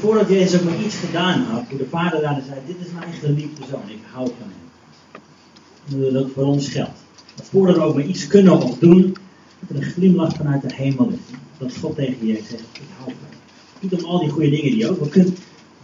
voordat 0.00 0.28
Jezus 0.28 0.60
ook 0.60 0.64
maar 0.64 0.82
iets 0.84 0.96
gedaan 0.96 1.42
had, 1.42 1.64
hoe 1.68 1.78
de 1.78 1.86
vader 1.88 2.20
daar 2.20 2.42
zei, 2.46 2.60
dit 2.66 2.86
is 2.86 2.92
mijn 2.92 3.12
geliefde 3.12 3.62
zoon, 3.70 3.88
ik 3.88 3.98
hou 4.12 4.26
van 4.26 4.48
hem. 4.48 5.22
En 5.88 6.12
dat 6.12 6.22
ook 6.22 6.30
voor 6.32 6.44
ons 6.44 6.68
geldt. 6.68 6.98
Dat 7.34 7.46
voordat 7.46 7.76
we 7.76 7.82
ook 7.82 7.94
maar 7.94 8.04
iets 8.04 8.26
kunnen 8.26 8.62
of 8.62 8.78
doen, 8.78 9.16
dat 9.60 9.70
er 9.70 9.76
een 9.76 9.90
glimlach 9.90 10.36
vanuit 10.36 10.62
de 10.62 10.74
hemel 10.74 11.08
is. 11.08 11.36
Dat 11.58 11.76
God 11.76 11.94
tegen 11.94 12.26
je 12.26 12.34
zegt, 12.34 12.62
ik 12.72 12.80
hou 12.98 13.10
van 13.10 13.28
je. 13.30 13.36
Niet 13.80 14.02
om 14.02 14.10
al 14.10 14.18
die 14.18 14.28
goede 14.28 14.50
dingen 14.50 14.70
die 14.70 14.76
je 14.76 14.90
ook 14.90 14.98
wel 14.98 15.08
kunt, 15.08 15.38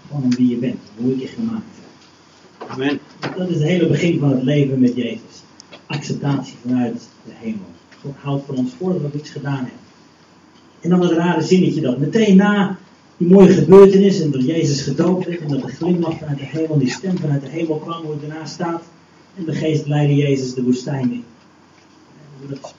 gewoon 0.07 0.23
om 0.23 0.35
wie 0.35 0.49
je 0.49 0.57
bent, 0.57 0.81
hoe 0.97 1.13
ik 1.13 1.21
je 1.21 1.27
gemaakt 1.27 1.65
heb. 1.75 2.69
Amen. 2.69 2.99
Dat 3.37 3.49
is 3.49 3.55
het 3.55 3.65
hele 3.65 3.87
begin 3.87 4.19
van 4.19 4.31
het 4.31 4.43
leven 4.43 4.81
met 4.81 4.95
Jezus. 4.95 5.43
Acceptatie 5.87 6.55
vanuit 6.63 7.09
de 7.25 7.33
hemel. 7.35 7.71
God 8.01 8.15
houdt 8.17 8.47
van 8.47 8.57
ons 8.57 8.73
voordat 8.79 9.13
we 9.13 9.19
iets 9.19 9.31
gedaan 9.31 9.55
hebben. 9.55 9.85
En 10.81 10.91
dan 10.91 11.01
dat 11.01 11.13
rare 11.13 11.43
zinnetje 11.43 11.81
dat 11.81 11.99
meteen 11.99 12.37
na 12.37 12.79
die 13.17 13.29
mooie 13.29 13.53
gebeurtenis 13.53 14.21
en 14.21 14.31
dat 14.31 14.45
Jezus 14.45 14.81
gedoopt 14.83 15.27
werd 15.27 15.41
en 15.41 15.49
dat 15.49 15.63
de 15.63 15.69
glimlach 15.69 16.19
vanuit 16.19 16.39
de 16.39 16.45
hemel, 16.45 16.79
die 16.79 16.91
stem 16.91 17.19
vanuit 17.19 17.41
de 17.41 17.49
hemel 17.49 17.79
kwam, 17.79 18.05
hoe 18.05 18.13
het 18.13 18.23
ernaast 18.23 18.53
staat. 18.53 18.83
En 19.37 19.45
de 19.45 19.53
geest 19.53 19.87
leidde 19.87 20.15
Jezus 20.15 20.55
de 20.55 20.63
woestijn 20.63 21.13
in. 21.13 21.25
Dat, 22.49 22.75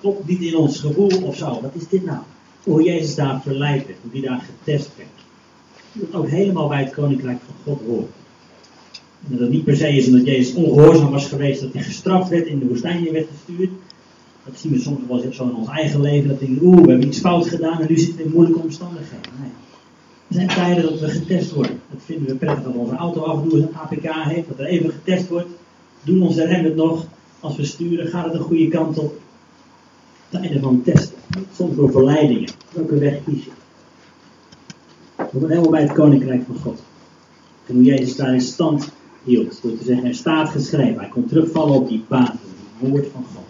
klopt 0.00 0.28
niet 0.28 0.40
in 0.40 0.56
ons 0.56 0.80
gevoel 0.80 1.22
of 1.22 1.36
zo. 1.36 1.60
Wat 1.60 1.74
is 1.74 1.88
dit 1.88 2.04
nou? 2.04 2.18
Hoe 2.62 2.82
Jezus 2.82 3.14
daar 3.14 3.42
verleid 3.42 3.86
werd, 3.86 3.98
hoe 4.02 4.20
hij 4.20 4.28
daar 4.28 4.46
getest 4.58 4.90
werd. 4.96 5.08
Dat 5.92 6.20
ook 6.20 6.28
helemaal 6.28 6.68
bij 6.68 6.82
het 6.82 6.94
koninkrijk 6.94 7.38
van 7.44 7.54
God 7.64 7.86
hoort. 7.86 8.10
En 9.30 9.36
dat 9.36 9.48
niet 9.48 9.64
per 9.64 9.76
se 9.76 9.88
is 9.88 10.06
omdat 10.06 10.26
Jezus 10.26 10.54
ongehoorzaam 10.54 11.10
was 11.10 11.26
geweest, 11.26 11.60
dat 11.60 11.72
hij 11.72 11.82
gestraft 11.82 12.28
werd, 12.28 12.46
in 12.46 12.58
de 12.58 12.66
woestijn 12.66 13.12
werd 13.12 13.28
gestuurd. 13.32 13.70
Dat 14.46 14.58
zien 14.58 14.72
we 14.72 14.78
soms 14.78 14.98
wel 15.08 15.32
zo 15.32 15.44
in 15.44 15.54
ons 15.54 15.68
eigen 15.68 16.00
leven, 16.00 16.28
dat 16.28 16.38
we 16.38 16.46
denken, 16.46 16.66
oeh, 16.66 16.80
we 16.80 16.90
hebben 16.90 17.06
iets 17.06 17.20
fout 17.20 17.46
gedaan 17.46 17.80
en 17.80 17.86
nu 17.88 17.98
zitten 17.98 18.16
we 18.16 18.22
in 18.22 18.30
moeilijke 18.30 18.60
omstandigheden. 18.60 19.30
Nee. 19.40 19.50
Er 20.28 20.34
zijn 20.34 20.48
tijden 20.48 20.82
dat 20.82 21.00
we 21.00 21.08
getest 21.08 21.52
worden. 21.52 21.80
Dat 21.90 22.00
vinden 22.04 22.26
we 22.26 22.34
prettig 22.34 22.64
dat 22.64 22.74
onze 22.74 22.94
auto 22.94 23.20
af 23.20 23.42
en 23.42 23.48
toe 23.48 23.58
een 23.58 23.74
APK 23.74 24.28
heeft, 24.28 24.48
dat 24.48 24.58
er 24.58 24.66
even 24.66 24.90
getest 24.90 25.28
wordt. 25.28 25.48
Doen 26.04 26.22
onze 26.22 26.44
remmen 26.44 26.64
het 26.64 26.76
nog? 26.76 27.06
Als 27.40 27.56
we 27.56 27.64
sturen, 27.64 28.06
gaat 28.06 28.24
het 28.24 28.32
de 28.32 28.38
goede 28.38 28.68
kant 28.68 28.98
op? 28.98 29.20
Tijden 30.28 30.60
van 30.60 30.82
testen. 30.82 31.18
Soms 31.54 31.76
door 31.76 31.90
verleidingen. 31.90 32.50
Welke 32.72 32.98
weg 32.98 33.24
kies 33.24 33.44
je? 33.44 33.50
We 35.16 35.24
komen 35.32 35.48
helemaal 35.48 35.70
bij 35.70 35.82
het 35.82 35.92
koninkrijk 35.92 36.42
van 36.46 36.56
God. 36.56 36.82
En 37.66 37.74
hoe 37.74 37.84
Jezus 37.84 38.16
daar 38.16 38.34
in 38.34 38.40
stand 38.40 38.88
hield. 39.24 39.58
Door 39.62 39.78
te 39.78 39.84
zeggen, 39.84 40.04
er 40.04 40.14
staat 40.14 40.48
geschreven. 40.48 40.98
Hij 40.98 41.08
kon 41.08 41.26
terugvallen 41.26 41.74
op 41.74 41.88
die 41.88 42.04
basis, 42.08 42.30
het 42.78 42.90
woord 42.90 43.06
van 43.12 43.24
God. 43.34 43.45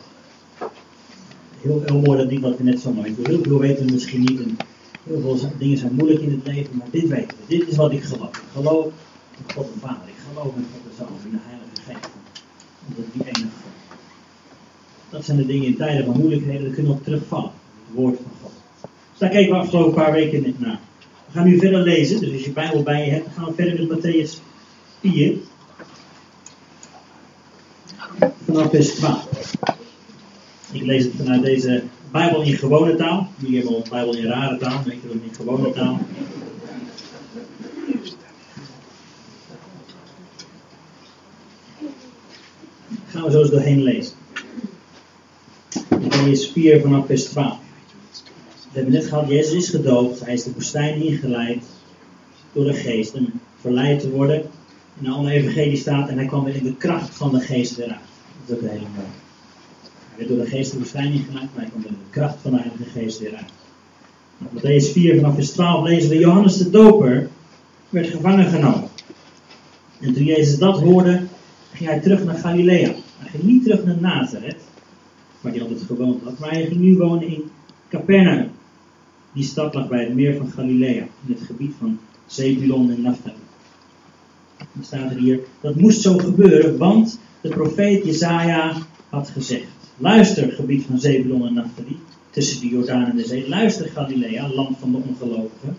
Heel, 1.60 1.82
heel 1.84 2.00
mooi 2.00 2.18
dat 2.18 2.30
niet 2.30 2.40
wat 2.40 2.56
we 2.56 2.64
net 2.64 2.80
zo 2.80 2.92
mooi 2.92 3.14
Heel 3.22 3.42
veel 3.42 3.58
weten 3.58 3.86
we 3.86 3.92
misschien 3.92 4.20
niet. 4.20 4.40
En 4.40 4.56
heel 5.02 5.20
veel 5.20 5.50
dingen 5.58 5.78
zijn 5.78 5.92
moeilijk 5.94 6.20
in 6.20 6.30
het 6.30 6.54
leven, 6.54 6.76
maar 6.76 6.86
dit 6.90 7.08
weten 7.08 7.36
we. 7.38 7.56
Dit 7.56 7.68
is 7.68 7.76
wat 7.76 7.92
ik 7.92 8.02
geloof. 8.02 8.36
Ik 8.36 8.42
geloof 8.52 8.86
in 9.38 9.54
God 9.54 9.66
de 9.72 9.80
Vader. 9.80 10.08
Ik 10.08 10.14
geloof 10.28 10.56
in 10.56 10.66
God 10.72 10.82
de 10.90 10.96
Zoon, 10.96 11.08
in 11.24 11.30
de 11.30 11.36
Heilige 11.40 11.82
Geest. 11.86 12.10
Dat 12.86 13.04
is 13.04 13.12
die 13.12 13.22
enige 13.22 13.40
God. 13.62 13.98
Dat 15.10 15.24
zijn 15.24 15.36
de 15.36 15.46
dingen 15.46 15.66
in 15.66 15.76
tijden 15.76 16.04
van 16.04 16.16
moeilijkheden, 16.16 16.64
dat 16.64 16.74
kunnen 16.74 16.92
we 16.92 16.98
op 16.98 17.04
terugvallen. 17.04 17.50
Het 17.86 17.96
woord 17.96 18.16
van 18.16 18.32
God. 18.42 18.52
Dus 19.10 19.18
daar 19.18 19.30
kijken 19.30 19.52
we 19.52 19.58
afgelopen 19.58 19.94
paar 19.94 20.12
weken 20.12 20.54
naar. 20.58 20.80
We 21.26 21.32
gaan 21.32 21.46
nu 21.46 21.58
verder 21.58 21.80
lezen, 21.80 22.20
dus 22.20 22.32
als 22.32 22.44
je 22.44 22.50
Bijbel 22.50 22.82
bij 22.82 23.04
je 23.04 23.10
hebt, 23.10 23.24
dan 23.24 23.34
gaan 23.34 23.44
we 23.44 23.62
verder 23.62 23.86
met 23.86 23.98
Matthäus 23.98 24.40
4. 25.00 25.36
Vanaf 28.44 28.70
vers 28.70 28.88
12. 28.88 29.54
Ik 30.76 30.82
lees 30.82 31.04
het 31.04 31.12
vanuit 31.16 31.42
deze 31.42 31.82
Bijbel 32.10 32.42
in 32.42 32.56
gewone 32.56 32.94
taal. 32.94 33.28
Jullie 33.36 33.58
hebben 33.58 33.76
een 33.76 33.90
Bijbel 33.90 34.16
in 34.16 34.26
rare 34.26 34.56
taal, 34.56 34.82
maar 34.84 34.92
ik 34.92 34.98
heb 35.02 35.12
in 35.12 35.34
gewone 35.34 35.72
taal. 35.72 35.98
Gaan 43.06 43.22
we 43.22 43.30
zo 43.30 43.40
eens 43.40 43.50
doorheen 43.50 43.82
lezen. 43.82 44.14
Matthäus 45.88 46.52
4 46.52 46.80
vanaf 46.80 47.06
vers 47.06 47.24
12. 47.24 47.58
We 48.52 48.82
hebben 48.82 48.92
net 48.92 49.06
gehad, 49.06 49.28
Jezus 49.28 49.52
is 49.52 49.68
gedoopt, 49.68 50.24
hij 50.24 50.34
is 50.34 50.44
de 50.44 50.52
woestijn 50.52 51.02
ingeleid 51.02 51.64
door 52.52 52.64
de 52.64 52.74
geest 52.74 53.14
om 53.14 53.40
verleid 53.60 54.00
te 54.00 54.10
worden. 54.10 54.42
In 55.00 55.24
de 55.24 55.30
evangelie 55.30 55.76
staat, 55.76 56.08
en 56.08 56.16
hij 56.16 56.26
kwam 56.26 56.44
weer 56.44 56.56
in 56.56 56.64
de 56.64 56.76
kracht 56.76 57.14
van 57.14 57.32
de 57.32 57.40
geest 57.40 57.80
uit. 57.80 57.88
Dat 57.88 57.98
is 58.58 58.64
ook 58.64 58.70
heel 58.70 58.80
mooi. 58.80 59.25
Werd 60.16 60.28
door 60.28 60.38
de 60.38 60.46
geest 60.46 60.70
de 60.72 60.78
woestijn 60.78 61.12
ingeleid, 61.12 61.48
maar 61.54 61.62
hij 61.62 61.70
kwam 61.70 61.82
in 61.84 61.88
de 61.88 62.10
kracht 62.10 62.36
van 62.42 62.50
de 62.50 62.56
heilige 62.56 62.84
geest 62.84 63.18
weer 63.18 63.34
uit. 63.34 63.52
Matthäus 64.38 64.92
4 64.92 65.16
vanaf 65.16 65.34
vers 65.34 65.50
12 65.50 65.86
lezen 65.86 66.10
we, 66.10 66.18
Johannes 66.18 66.56
de 66.56 66.70
Doper 66.70 67.28
werd 67.88 68.06
gevangen 68.06 68.46
genomen. 68.46 68.88
En 70.00 70.12
toen 70.12 70.24
Jezus 70.24 70.58
dat 70.58 70.80
hoorde, 70.80 71.22
ging 71.72 71.88
hij 71.88 72.00
terug 72.00 72.24
naar 72.24 72.34
Galilea. 72.34 72.92
Hij 73.18 73.30
ging 73.30 73.42
niet 73.42 73.62
terug 73.62 73.84
naar 73.84 74.00
Nazareth, 74.00 74.62
waar 75.40 75.52
hij 75.52 75.62
altijd 75.62 75.82
gewoond 75.82 76.22
had, 76.22 76.38
maar 76.38 76.50
hij 76.50 76.66
ging 76.66 76.80
nu 76.80 76.96
wonen 76.96 77.28
in 77.28 77.42
Capernaum. 77.88 78.50
Die 79.32 79.44
stad 79.44 79.74
lag 79.74 79.88
bij 79.88 80.04
het 80.04 80.14
meer 80.14 80.36
van 80.36 80.50
Galilea, 80.50 81.06
in 81.26 81.34
het 81.34 81.42
gebied 81.46 81.72
van 81.78 81.98
Zebulon 82.26 82.90
en 82.90 83.02
Naphtali. 83.02 83.34
Dan 84.56 84.84
staat 84.84 85.10
er 85.10 85.16
hier, 85.16 85.40
dat 85.60 85.74
moest 85.74 86.00
zo 86.00 86.18
gebeuren, 86.18 86.78
want 86.78 87.18
de 87.40 87.48
profeet 87.48 88.04
Jezaja 88.04 88.76
had 89.08 89.28
gezegd. 89.28 89.75
Luister, 89.98 90.52
gebied 90.52 90.84
van 90.84 90.98
Zebulon 90.98 91.46
en 91.46 91.54
Naphtali, 91.54 91.98
tussen 92.30 92.60
de 92.60 92.68
Jordaan 92.68 93.04
en 93.04 93.16
de 93.16 93.24
zee. 93.24 93.48
Luister, 93.48 93.88
Galilea, 93.88 94.48
land 94.48 94.78
van 94.78 94.92
de 94.92 94.98
ongelovigen. 95.08 95.76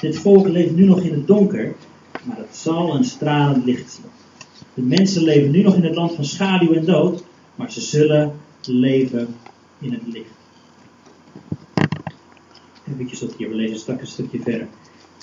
Dit 0.00 0.18
volk 0.18 0.48
leeft 0.48 0.74
nu 0.74 0.84
nog 0.84 1.00
in 1.00 1.12
het 1.12 1.26
donker, 1.26 1.74
maar 2.24 2.36
het 2.36 2.56
zal 2.56 2.94
een 2.94 3.04
stralend 3.04 3.64
licht 3.64 3.92
zien. 3.92 4.04
De 4.74 4.82
mensen 4.82 5.22
leven 5.22 5.50
nu 5.50 5.62
nog 5.62 5.74
in 5.74 5.84
het 5.84 5.94
land 5.94 6.14
van 6.14 6.24
schaduw 6.24 6.72
en 6.72 6.84
dood, 6.84 7.24
maar 7.54 7.72
ze 7.72 7.80
zullen 7.80 8.32
leven 8.66 9.34
in 9.80 9.92
het 9.92 10.02
licht. 10.06 10.30
Even 12.98 13.28
op 13.28 13.38
hier, 13.38 13.48
we 13.48 13.54
lezen 13.54 13.98
een 13.98 14.06
stukje 14.06 14.40
verder. 14.40 14.68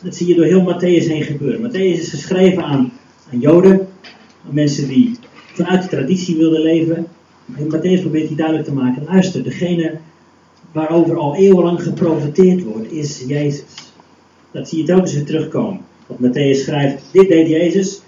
Dat 0.04 0.16
zie 0.16 0.28
je 0.28 0.36
door 0.36 0.46
heel 0.46 0.74
Matthäus 0.74 1.08
heen 1.08 1.24
gebeuren. 1.24 1.72
Matthäus 1.72 2.00
is 2.00 2.10
geschreven 2.10 2.64
aan, 2.64 2.92
aan 3.32 3.40
Joden, 3.40 3.88
aan 4.48 4.54
mensen 4.54 4.88
die 4.88 5.18
vanuit 5.54 5.82
de 5.82 5.88
traditie 5.88 6.38
wilden 6.38 6.62
leven. 6.62 7.08
En 7.46 7.66
Matthäus 7.66 8.02
probeert 8.02 8.28
hij 8.28 8.36
duidelijk 8.36 8.68
te 8.68 8.74
maken. 8.74 9.04
Luister, 9.04 9.44
degene 9.44 10.00
waarover 10.72 11.18
al 11.18 11.36
eeuwenlang 11.36 11.84
geprofiteerd 11.84 12.64
wordt, 12.64 12.92
is 12.92 13.24
Jezus. 13.28 13.64
Dat 14.52 14.70
zie 14.70 14.78
je 14.78 14.84
telkens 14.84 15.14
weer 15.14 15.26
terugkomen. 15.26 15.82
Want 16.08 16.20
Matthäus 16.20 16.64
schrijft, 16.64 17.04
dit 17.12 17.28
deed 17.30 17.48
Jezus 17.48 18.02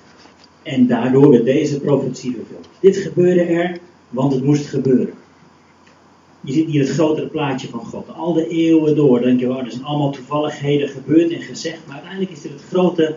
en 0.63 0.87
daardoor 0.87 1.29
werd 1.29 1.45
deze 1.45 1.79
profetie 1.79 2.35
vervuld. 2.35 2.67
Dit 2.79 2.97
gebeurde 2.97 3.41
er, 3.41 3.77
want 4.09 4.33
het 4.33 4.43
moest 4.43 4.65
gebeuren. 4.65 5.13
Je 6.41 6.53
ziet 6.53 6.67
hier 6.67 6.81
het 6.81 6.89
grotere 6.89 7.27
plaatje 7.27 7.67
van 7.67 7.85
God. 7.85 8.05
Al 8.15 8.33
de 8.33 8.47
eeuwen 8.47 8.95
door 8.95 9.21
denk 9.21 9.39
je, 9.39 9.49
oh, 9.49 9.63
er 9.63 9.71
zijn 9.71 9.83
allemaal 9.83 10.11
toevalligheden 10.11 10.89
gebeurd 10.89 11.31
en 11.31 11.41
gezegd, 11.41 11.79
maar 11.85 11.95
uiteindelijk 11.95 12.31
is 12.31 12.41
dit 12.41 12.51
het 12.51 12.63
grote 12.69 13.15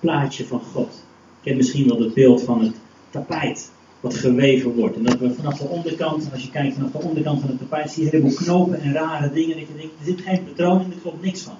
plaatje 0.00 0.46
van 0.46 0.60
God. 0.72 1.04
Ik 1.40 1.48
heb 1.48 1.56
misschien 1.56 1.88
wel 1.88 2.00
het 2.00 2.14
beeld 2.14 2.42
van 2.42 2.60
het 2.60 2.74
tapijt 3.10 3.70
wat 4.00 4.14
geweven 4.14 4.74
wordt. 4.74 4.96
En 4.96 5.02
dat 5.02 5.18
we 5.18 5.34
vanaf 5.34 5.58
de 5.58 5.64
onderkant, 5.64 6.28
als 6.32 6.42
je 6.42 6.50
kijkt 6.50 6.74
vanaf 6.74 6.90
de 6.90 6.98
onderkant 6.98 7.40
van 7.40 7.48
het 7.48 7.58
tapijt, 7.58 7.90
zie 7.90 8.04
je 8.04 8.08
een 8.12 8.16
heleboel 8.16 8.44
knopen 8.44 8.80
en 8.80 8.92
rare 8.92 9.32
dingen. 9.32 9.56
Dat 9.56 9.66
je 9.66 9.76
denkt, 9.76 9.92
er 9.98 10.04
zit 10.04 10.20
geen 10.20 10.44
patroon 10.44 10.80
in, 10.80 10.92
er 10.92 10.98
klopt 11.02 11.22
niks 11.22 11.42
van. 11.42 11.56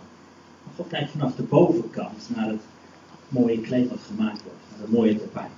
Maar 0.65 0.75
God 0.77 0.89
kijkt 0.89 1.11
vanaf 1.11 1.35
de 1.35 1.43
bovenkant 1.43 2.29
naar 2.35 2.49
het 2.49 2.61
mooie 3.29 3.61
kleed 3.61 3.89
wat 3.89 3.99
gemaakt 4.07 4.43
wordt, 4.43 4.59
naar 4.71 4.81
het 4.81 4.93
mooie 4.93 5.17
tapijt. 5.17 5.51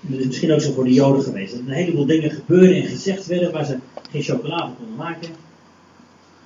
En 0.00 0.12
dat 0.12 0.20
is 0.20 0.26
misschien 0.26 0.52
ook 0.52 0.60
zo 0.60 0.72
voor 0.72 0.84
de 0.84 0.92
Joden 0.92 1.22
geweest. 1.22 1.52
Dat 1.52 1.60
er 1.60 1.66
een 1.66 1.72
heleboel 1.72 2.06
dingen 2.06 2.30
gebeurden 2.30 2.82
en 2.82 2.88
gezegd 2.88 3.26
werden 3.26 3.52
waar 3.52 3.64
ze 3.64 3.78
geen 4.10 4.22
chocola 4.22 4.58
van 4.58 4.76
konden 4.76 4.96
maken. 4.96 5.28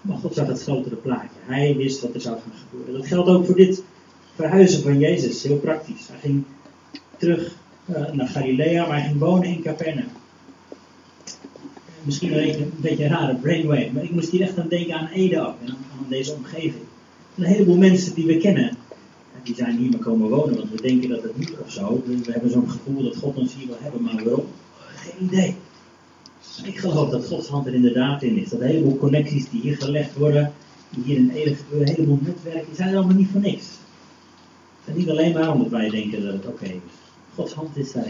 Maar 0.00 0.16
God 0.16 0.34
zag 0.34 0.46
het 0.46 0.62
grotere 0.62 0.96
plaatje. 0.96 1.38
Hij 1.40 1.76
wist 1.76 2.00
wat 2.00 2.14
er 2.14 2.20
zou 2.20 2.38
gaan 2.40 2.52
gebeuren. 2.68 2.94
Dat 2.94 3.06
geldt 3.06 3.28
ook 3.28 3.46
voor 3.46 3.56
dit 3.56 3.82
verhuizen 4.34 4.82
van 4.82 4.98
Jezus. 4.98 5.42
Heel 5.42 5.58
praktisch. 5.58 6.08
Hij 6.08 6.18
ging 6.18 6.44
terug 7.16 7.56
naar 8.12 8.28
Galilea, 8.28 8.86
maar 8.86 9.02
hij 9.02 9.14
wonen 9.14 9.48
in 9.48 9.62
Capernaum. 9.62 10.08
Misschien 12.02 12.38
een, 12.38 12.60
een 12.60 12.72
beetje 12.76 13.04
een 13.04 13.10
rare 13.10 13.34
brainwave, 13.34 13.90
maar 13.92 14.04
ik 14.04 14.10
moest 14.10 14.30
hier 14.30 14.40
echt 14.40 14.58
aan 14.58 14.68
denken 14.68 14.94
aan 14.94 15.06
Ede 15.06 15.40
ook 15.40 15.54
en 15.64 15.68
aan, 15.68 16.06
deze 16.08 16.32
omgeving. 16.32 16.84
Een 17.36 17.44
heleboel 17.44 17.76
mensen 17.76 18.14
die 18.14 18.26
we 18.26 18.36
kennen, 18.36 18.76
die 19.42 19.54
zijn 19.54 19.76
hier 19.76 19.90
maar 19.90 20.00
komen 20.00 20.28
wonen, 20.28 20.56
want 20.56 20.70
we 20.70 20.82
denken 20.82 21.08
dat 21.08 21.22
het 21.22 21.38
niet 21.38 21.52
of 21.64 21.72
zo. 21.72 22.02
We 22.06 22.32
hebben 22.32 22.50
zo'n 22.50 22.70
gevoel 22.70 23.02
dat 23.02 23.16
God 23.16 23.36
ons 23.36 23.54
hier 23.54 23.66
wil 23.66 23.76
hebben, 23.80 24.02
maar 24.02 24.24
waarom? 24.24 24.46
Geen 24.94 25.26
idee. 25.26 25.54
Ik 26.64 26.78
geloof 26.78 27.10
dat 27.10 27.26
Gods 27.26 27.48
hand 27.48 27.66
er 27.66 27.74
inderdaad 27.74 28.22
in 28.22 28.36
is. 28.36 28.48
Dat 28.48 28.60
een 28.60 28.66
heleboel 28.66 28.96
connecties 28.96 29.50
die 29.50 29.60
hier 29.60 29.76
gelegd 29.76 30.16
worden, 30.16 30.52
die 30.90 31.04
hier 31.04 31.30
Ede 31.34 31.54
gebeuren, 31.54 31.88
een 31.88 31.94
heleboel 31.94 32.18
netwerken, 32.22 32.66
die 32.66 32.76
zijn 32.76 32.96
allemaal 32.96 33.16
niet 33.16 33.28
voor 33.30 33.40
niks. 33.40 33.64
Het 34.84 34.94
is 34.94 35.00
niet 35.00 35.10
alleen 35.10 35.32
maar 35.32 35.52
omdat 35.52 35.68
wij 35.68 35.88
denken 35.88 36.24
dat 36.24 36.32
het 36.32 36.46
oké 36.46 36.64
is. 36.64 37.09
Gods 37.34 37.52
hand 37.52 37.76
is. 37.76 37.92
Want 37.92 38.06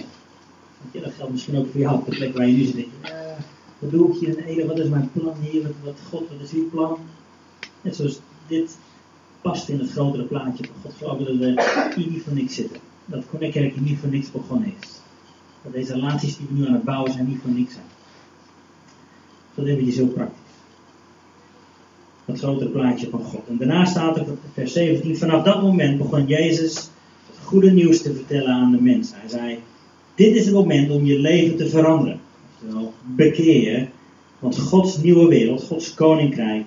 dat 0.93 1.13
geldt 1.13 1.33
misschien 1.33 1.59
ook 1.59 1.71
voor 1.71 1.81
jou 1.81 1.99
op 1.99 2.05
de 2.05 2.17
plek 2.17 2.37
waar 2.37 2.47
je 2.47 2.57
nu 2.57 2.65
zit. 2.65 2.87
Ja, 3.03 3.37
wat 3.79 3.91
doe 3.91 4.13
ik 4.13 4.21
hier 4.21 4.29
in 4.29 4.45
Ede? 4.45 4.67
Wat 4.67 4.79
is 4.79 4.89
mijn 4.89 5.11
plan 5.13 5.35
hier? 5.41 5.63
Wat, 5.63 5.95
God, 6.09 6.29
wat 6.29 6.41
is 6.43 6.53
uw 6.53 6.69
plan? 6.69 6.99
Net 7.81 7.97
zoals 7.97 8.21
dit 8.47 8.79
past 9.41 9.69
in 9.69 9.79
het 9.79 9.91
grotere 9.91 10.23
plaatje 10.23 10.65
van 10.65 10.75
God. 10.83 10.93
Geloof 10.97 11.19
dat 11.19 11.27
we 11.29 11.93
hier 11.97 12.11
niet 12.11 12.23
voor 12.23 12.33
niks 12.33 12.55
zitten. 12.55 12.81
Dat 13.05 13.25
Connect 13.31 13.53
Kerk 13.53 13.81
niet 13.81 13.99
voor 13.99 14.09
niks 14.09 14.31
begonnen 14.31 14.75
is. 14.81 14.89
Dat 15.63 15.73
deze 15.73 15.93
relaties 15.93 16.37
die 16.37 16.47
we 16.51 16.59
nu 16.59 16.67
aan 16.67 16.73
het 16.73 16.85
bouwen 16.85 17.13
zijn 17.13 17.29
niet 17.29 17.41
voor 17.43 17.51
niks 17.51 17.73
zijn. 17.73 17.87
Dat 19.55 19.67
eventjes 19.67 19.97
heel 19.97 20.07
praktisch. 20.07 20.39
Dat 22.25 22.39
grotere 22.39 22.71
plaatje 22.71 23.09
van 23.09 23.23
God. 23.23 23.49
En 23.49 23.57
daarna 23.57 23.85
staat 23.85 24.17
er 24.17 24.27
vers 24.53 24.73
17. 24.73 25.17
Vanaf 25.17 25.45
dat 25.45 25.63
moment 25.63 25.99
begon 25.99 26.27
Jezus 26.27 26.91
goede 27.50 27.70
nieuws 27.70 28.02
te 28.02 28.14
vertellen 28.14 28.52
aan 28.52 28.73
de 28.73 28.81
mensen. 28.81 29.20
Hij 29.20 29.29
zei, 29.29 29.58
dit 30.14 30.35
is 30.35 30.44
het 30.44 30.55
moment 30.55 30.91
om 30.91 31.05
je 31.05 31.19
leven 31.19 31.56
te 31.56 31.69
veranderen. 31.69 32.20
Oftewel, 32.52 32.94
bekeer. 33.05 33.88
Want 34.38 34.58
Gods 34.58 35.02
nieuwe 35.02 35.29
wereld, 35.29 35.62
Gods 35.62 35.94
koninkrijk, 35.94 36.67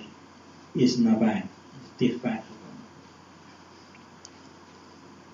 is 0.72 0.96
nabij. 0.96 1.44
Dichtbij 1.96 2.42
gekomen. 2.46 2.82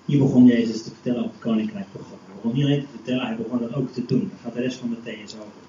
Hier 0.05 0.19
begon 0.19 0.45
Jezus 0.45 0.83
te 0.83 0.89
vertellen 0.89 1.19
over 1.19 1.31
het 1.31 1.41
koninkrijk 1.41 1.85
van 1.91 2.01
God. 2.01 2.19
Hij 2.25 2.35
begon 2.35 2.53
niet 2.53 2.65
alleen 2.65 2.81
te 2.81 2.95
vertellen, 2.95 3.25
hij 3.25 3.35
begon 3.35 3.61
het 3.61 3.75
ook 3.75 3.91
te 3.91 4.05
doen. 4.05 4.29
Daar 4.29 4.39
gaat 4.43 4.53
de 4.53 4.61
rest 4.61 4.77
van 4.77 4.95
Matthäus 4.95 5.33
over. 5.33 5.61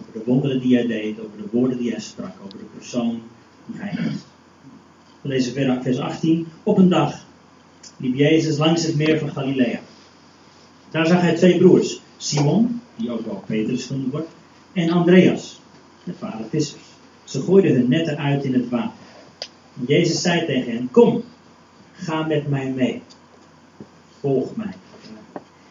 Over 0.00 0.12
de 0.12 0.22
wonderen 0.24 0.60
die 0.60 0.74
hij 0.74 0.86
deed, 0.86 1.20
over 1.20 1.36
de 1.36 1.48
woorden 1.50 1.78
die 1.78 1.90
hij 1.90 2.00
sprak, 2.00 2.32
over 2.44 2.58
de 2.58 2.64
persoon 2.76 3.20
die 3.66 3.80
hij 3.80 4.06
is. 4.06 4.20
We 5.20 5.28
lezen 5.28 5.82
vers 5.82 5.98
18. 5.98 6.46
Op 6.62 6.78
een 6.78 6.88
dag 6.88 7.23
liep 8.04 8.16
Jezus 8.16 8.58
langs 8.58 8.86
het 8.86 8.96
meer 8.96 9.18
van 9.18 9.30
Galilea. 9.30 9.80
Daar 10.90 11.06
zag 11.06 11.20
hij 11.20 11.34
twee 11.34 11.58
broers, 11.58 12.00
Simon, 12.16 12.80
die 12.96 13.10
ook 13.10 13.24
wel 13.24 13.42
Petrus 13.46 13.86
genoemd 13.86 14.12
wordt, 14.12 14.28
en 14.72 14.90
Andreas, 14.90 15.60
de 16.04 16.12
vader 16.18 16.46
vissers. 16.48 16.82
Ze 17.24 17.40
gooiden 17.40 17.74
hun 17.74 17.88
netten 17.88 18.18
uit 18.18 18.44
in 18.44 18.54
het 18.54 18.68
water. 18.68 18.98
Jezus 19.86 20.22
zei 20.22 20.46
tegen 20.46 20.72
hen: 20.72 20.88
Kom, 20.90 21.22
ga 21.92 22.26
met 22.26 22.48
mij 22.48 22.70
mee. 22.70 23.02
Volg 24.20 24.56
mij. 24.56 24.74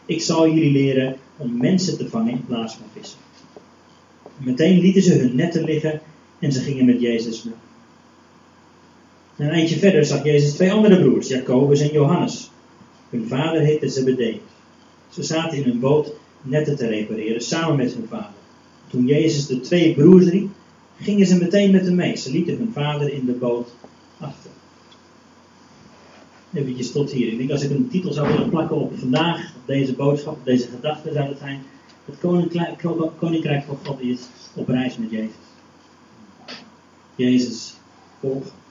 Ik 0.05 0.21
zal 0.21 0.47
jullie 0.47 0.71
leren 0.71 1.15
om 1.37 1.57
mensen 1.57 1.97
te 1.97 2.09
vangen 2.09 2.31
in 2.31 2.45
plaats 2.45 2.73
van 2.73 2.85
vissen. 2.93 3.19
Meteen 4.37 4.79
lieten 4.79 5.01
ze 5.01 5.13
hun 5.13 5.35
netten 5.35 5.63
liggen 5.63 6.01
en 6.39 6.51
ze 6.51 6.59
gingen 6.59 6.85
met 6.85 7.01
Jezus 7.01 7.43
mee. 7.43 7.53
Een 9.37 9.49
eindje 9.49 9.79
verder 9.79 10.05
zag 10.05 10.23
Jezus 10.23 10.53
twee 10.53 10.71
andere 10.71 10.99
broers, 10.99 11.27
Jacobus 11.27 11.79
en 11.79 11.91
Johannes. 11.91 12.51
Hun 13.09 13.27
vader 13.27 13.61
heette 13.61 13.89
Zebedee. 13.89 14.41
Ze 15.09 15.23
zaten 15.23 15.57
in 15.57 15.69
een 15.69 15.79
boot 15.79 16.13
netten 16.41 16.75
te 16.75 16.87
repareren 16.87 17.41
samen 17.41 17.75
met 17.75 17.93
hun 17.93 18.07
vader. 18.09 18.41
Toen 18.87 19.05
Jezus 19.05 19.45
de 19.45 19.59
twee 19.59 19.93
broers 19.93 20.25
riep, 20.25 20.49
gingen 20.99 21.27
ze 21.27 21.37
meteen 21.37 21.71
met 21.71 21.85
hem 21.85 21.95
mee. 21.95 22.15
Ze 22.15 22.31
lieten 22.31 22.57
hun 22.57 22.71
vader 22.73 23.13
in 23.13 23.25
de 23.25 23.31
boot 23.31 23.75
achter. 24.19 24.51
Even 26.53 26.91
tot 26.91 27.11
hier. 27.11 27.31
Ik 27.31 27.37
denk 27.37 27.51
als 27.51 27.63
ik 27.63 27.69
een 27.69 27.87
titel 27.89 28.13
zou 28.13 28.27
willen 28.27 28.49
plakken 28.49 28.77
op 28.77 28.99
vandaag, 28.99 29.55
op 29.55 29.61
deze 29.65 29.93
boodschap, 29.93 30.37
deze 30.43 30.67
gedachte, 30.67 31.13
zou 31.13 31.27
het 31.27 31.37
zijn: 31.37 31.61
Het 32.05 32.15
koninkrijk 33.19 33.63
van 33.63 33.77
God 33.83 34.01
is 34.01 34.19
op 34.53 34.67
reis 34.67 34.97
met 34.97 35.09
Jezus. 35.09 35.35
Jezus 37.15 37.73
volgen. 38.19 38.62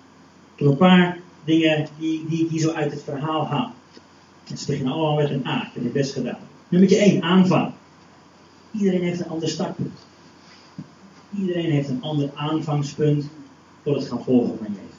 Een 0.62 0.76
paar 0.76 1.19
dingen 1.44 1.88
die, 1.99 2.26
die 2.29 2.44
ik 2.44 2.50
hier 2.50 2.61
zo 2.61 2.73
uit 2.73 2.93
het 2.93 3.03
verhaal 3.03 3.47
haal. 3.47 3.73
En 4.49 4.59
ze 4.59 4.67
beginnen 4.67 4.93
allemaal 4.93 5.14
met 5.14 5.31
een 5.31 5.47
A. 5.47 5.67
Ik 5.67 5.70
heb 5.73 5.82
het 5.82 5.93
best 5.93 6.12
gedaan. 6.12 6.38
Nummer 6.69 6.93
1, 6.93 7.23
aanvang. 7.23 7.73
Iedereen 8.70 9.03
heeft 9.03 9.20
een 9.20 9.29
ander 9.29 9.49
startpunt. 9.49 9.99
Iedereen 11.38 11.70
heeft 11.70 11.88
een 11.88 12.03
ander 12.03 12.31
aanvangspunt 12.35 13.25
voor 13.82 13.94
het 13.94 14.09
gaan 14.09 14.25
volgen 14.25 14.59
van 14.59 14.67
Jezus. 14.67 14.97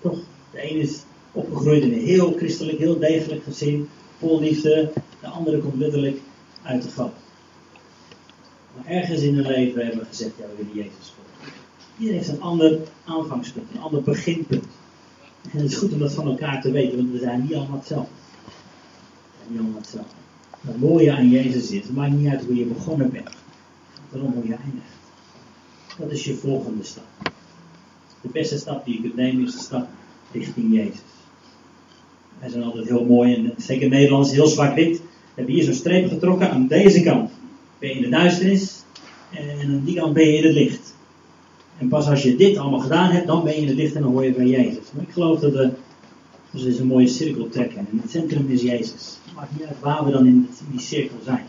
Toch? 0.00 0.18
De 0.50 0.60
ene 0.60 0.80
is 0.80 1.02
opgegroeid 1.32 1.82
in 1.82 1.92
een 1.92 2.04
heel 2.04 2.32
christelijk, 2.36 2.78
heel 2.78 2.98
degelijk 2.98 3.44
gezin, 3.44 3.88
vol 4.18 4.40
liefde. 4.40 4.92
De 5.20 5.26
andere 5.26 5.58
komt 5.58 5.76
letterlijk 5.76 6.20
uit 6.62 6.82
de 6.82 6.90
grap. 6.90 7.14
Maar 8.76 8.86
ergens 8.86 9.20
in 9.20 9.34
hun 9.34 9.46
leven 9.46 9.82
hebben 9.82 10.00
we 10.00 10.06
gezegd, 10.06 10.32
ja, 10.38 10.44
we 10.44 10.56
willen 10.56 10.74
Jezus 10.74 11.12
volgen. 11.14 11.35
Iedereen 11.98 12.20
heeft 12.20 12.32
een 12.32 12.42
ander 12.42 12.78
aanvangspunt, 13.04 13.66
een 13.74 13.80
ander 13.80 14.02
beginpunt. 14.02 14.64
En 15.52 15.58
het 15.58 15.70
is 15.70 15.76
goed 15.76 15.92
om 15.92 15.98
dat 15.98 16.12
van 16.12 16.26
elkaar 16.26 16.60
te 16.60 16.70
weten, 16.70 16.96
want 16.96 17.10
we 17.10 17.18
zijn 17.18 17.42
niet 17.42 17.54
allemaal 17.54 17.78
hetzelfde. 17.78 18.12
We 18.44 19.36
zijn 19.38 19.50
niet 19.50 19.60
allemaal 19.60 19.80
hetzelfde. 19.80 20.14
Het 20.60 20.80
mooie 20.80 21.12
aan 21.12 21.28
Jezus 21.28 21.70
is, 21.70 21.82
het 21.82 21.94
maakt 21.94 22.12
niet 22.12 22.28
uit 22.28 22.44
hoe 22.44 22.56
je 22.56 22.64
begonnen 22.64 23.10
bent. 23.10 23.30
Waarom 24.10 24.32
hoe 24.32 24.46
je 24.46 24.54
eindigt. 24.54 24.94
Dat 25.98 26.10
is 26.10 26.24
je 26.24 26.34
volgende 26.34 26.84
stap. 26.84 27.04
De 28.20 28.28
beste 28.28 28.58
stap 28.58 28.84
die 28.84 28.94
je 28.94 29.00
kunt 29.00 29.16
nemen 29.16 29.44
is 29.44 29.52
de 29.52 29.58
stap 29.58 29.88
richting 30.32 30.74
Jezus. 30.74 31.00
Wij 32.38 32.48
zijn 32.48 32.62
altijd 32.62 32.88
heel 32.88 33.04
mooi 33.04 33.34
en 33.34 33.54
zeker 33.56 33.82
in 33.82 33.90
Nederlands 33.90 34.32
heel 34.32 34.46
zwart-wit. 34.46 34.98
We 34.98 35.02
hebben 35.34 35.54
hier 35.54 35.64
zo'n 35.64 35.74
streep 35.74 36.08
getrokken 36.08 36.50
aan 36.50 36.66
deze 36.66 37.02
kant. 37.02 37.30
Ben 37.78 37.88
je 37.88 37.94
in 37.94 38.02
de 38.02 38.08
duisternis 38.08 38.82
en 39.30 39.60
aan 39.60 39.84
die 39.84 39.94
kant 39.94 40.14
ben 40.14 40.26
je 40.26 40.36
in 40.36 40.44
het 40.44 40.54
licht. 40.54 40.85
En 41.78 41.88
pas 41.88 42.08
als 42.08 42.22
je 42.22 42.36
dit 42.36 42.56
allemaal 42.56 42.80
gedaan 42.80 43.10
hebt, 43.10 43.26
dan 43.26 43.44
ben 43.44 43.60
je 43.60 43.66
het 43.66 43.76
licht 43.76 43.94
en 43.94 44.02
dan 44.02 44.12
hoor 44.12 44.24
je 44.24 44.32
bij 44.32 44.46
Jezus. 44.46 44.92
Maar 44.92 45.02
ik 45.02 45.12
geloof 45.12 45.40
dat 45.40 45.52
we 45.52 45.70
dus 46.50 46.78
een 46.78 46.86
mooie 46.86 47.06
cirkel 47.06 47.48
trekken. 47.48 47.78
En 47.78 48.00
het 48.02 48.10
centrum 48.10 48.48
is 48.48 48.62
Jezus. 48.62 49.18
Het 49.24 49.34
maakt 49.34 49.52
niet 49.52 49.66
uit 49.66 49.80
waar 49.80 50.04
we 50.04 50.10
dan 50.10 50.26
in 50.26 50.48
die 50.70 50.80
cirkel 50.80 51.18
zijn. 51.24 51.44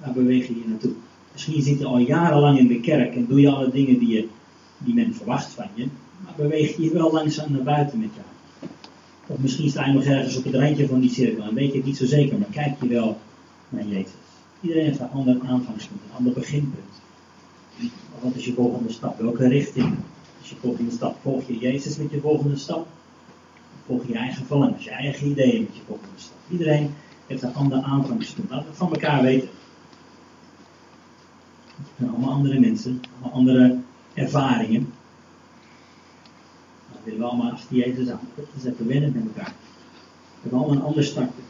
Waar 0.00 0.12
bewegen 0.12 0.54
we 0.54 0.60
hier 0.60 0.68
naartoe? 0.68 0.92
Misschien 1.32 1.62
zit 1.62 1.78
je 1.78 1.86
al 1.86 1.98
jarenlang 1.98 2.58
in 2.58 2.66
de 2.66 2.80
kerk 2.80 3.14
en 3.14 3.26
doe 3.28 3.40
je 3.40 3.50
alle 3.50 3.70
dingen 3.70 3.98
die, 3.98 4.08
je, 4.08 4.28
die 4.78 4.94
men 4.94 5.14
verwacht 5.14 5.52
van 5.52 5.66
je. 5.74 5.86
Maar 6.24 6.34
beweeg 6.36 6.76
je 6.76 6.90
wel 6.90 7.12
langzaam 7.12 7.52
naar 7.52 7.62
buiten 7.62 8.00
met 8.00 8.10
jou. 8.14 8.26
Of 9.26 9.38
misschien 9.38 9.70
sta 9.70 9.86
je 9.86 9.92
nog 9.92 10.04
ergens 10.04 10.36
op 10.36 10.44
het 10.44 10.54
randje 10.54 10.86
van 10.86 11.00
die 11.00 11.10
cirkel 11.10 11.44
en 11.44 11.54
weet 11.54 11.70
je 11.70 11.76
het 11.76 11.86
niet 11.86 11.96
zo 11.96 12.06
zeker, 12.06 12.38
maar 12.38 12.48
kijk 12.50 12.82
je 12.82 12.88
wel 12.88 13.18
naar 13.68 13.86
Jezus. 13.86 14.12
Iedereen 14.60 14.84
heeft 14.84 15.00
een 15.00 15.10
ander 15.10 15.36
aanvangspunt, 15.46 16.00
een 16.08 16.16
ander 16.16 16.32
beginpunt. 16.32 17.02
Wat 18.20 18.34
is 18.34 18.44
je 18.44 18.54
volgende 18.54 18.92
stap? 18.92 19.20
Welke 19.20 19.48
richting 19.48 19.96
is 20.42 20.48
je 20.48 20.56
volgende 20.60 20.90
stap? 20.90 21.16
Volg 21.22 21.46
je 21.46 21.58
Jezus 21.58 21.96
met 21.96 22.10
je 22.10 22.20
volgende 22.20 22.56
stap? 22.56 22.86
Volg 23.86 24.06
je 24.06 24.14
eigen 24.14 24.46
verlangens, 24.46 24.84
je 24.84 24.90
eigen 24.90 25.26
ideeën 25.26 25.62
met 25.62 25.76
je 25.76 25.82
volgende 25.86 26.18
stap? 26.18 26.36
Iedereen 26.48 26.94
heeft 27.26 27.42
een 27.42 27.54
ander 27.54 27.82
aanvangspunt. 27.82 28.50
Laten 28.50 28.70
we 28.70 28.74
van 28.74 28.92
elkaar 28.92 29.22
weten. 29.22 29.48
Het 31.76 31.86
zijn 31.98 32.10
allemaal 32.10 32.30
andere 32.30 32.60
mensen, 32.60 33.00
allemaal 33.12 33.38
andere 33.38 33.78
ervaringen. 34.14 34.92
Dat 36.92 37.00
willen 37.04 37.20
we 37.20 37.26
allemaal 37.26 37.50
achter 37.50 37.76
Jezus 37.76 38.08
aan. 38.08 38.20
Dat 38.34 38.44
is 38.56 38.64
even 38.64 38.86
wennen 38.86 39.12
met 39.12 39.22
elkaar. 39.26 39.52
We 39.54 40.40
hebben 40.40 40.58
allemaal 40.58 40.76
een 40.76 40.82
ander 40.82 41.04
startpunt. 41.04 41.46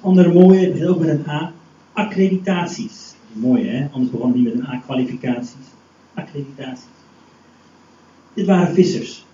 Andere 0.00 0.32
mooie, 0.32 0.70
begint 0.70 0.88
ook 0.88 0.98
met 0.98 1.08
een 1.08 1.28
A. 1.28 1.52
Accreditaties. 1.92 3.14
Mooi 3.32 3.66
hè, 3.68 3.88
anders 3.92 4.10
begon 4.10 4.32
niet 4.32 4.44
met 4.44 4.52
een 4.52 4.66
A. 4.66 4.76
Kwalificaties. 4.76 5.54
Accreditaties. 6.14 6.86
Dit 8.34 8.46
waren 8.46 8.74
vissers. 8.74 9.26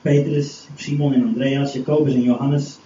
Petrus, 0.00 0.68
Simon 0.74 1.12
en 1.12 1.26
Andreas, 1.26 1.72
Jacobus 1.72 2.14
en 2.14 2.22
Johannes. 2.22 2.78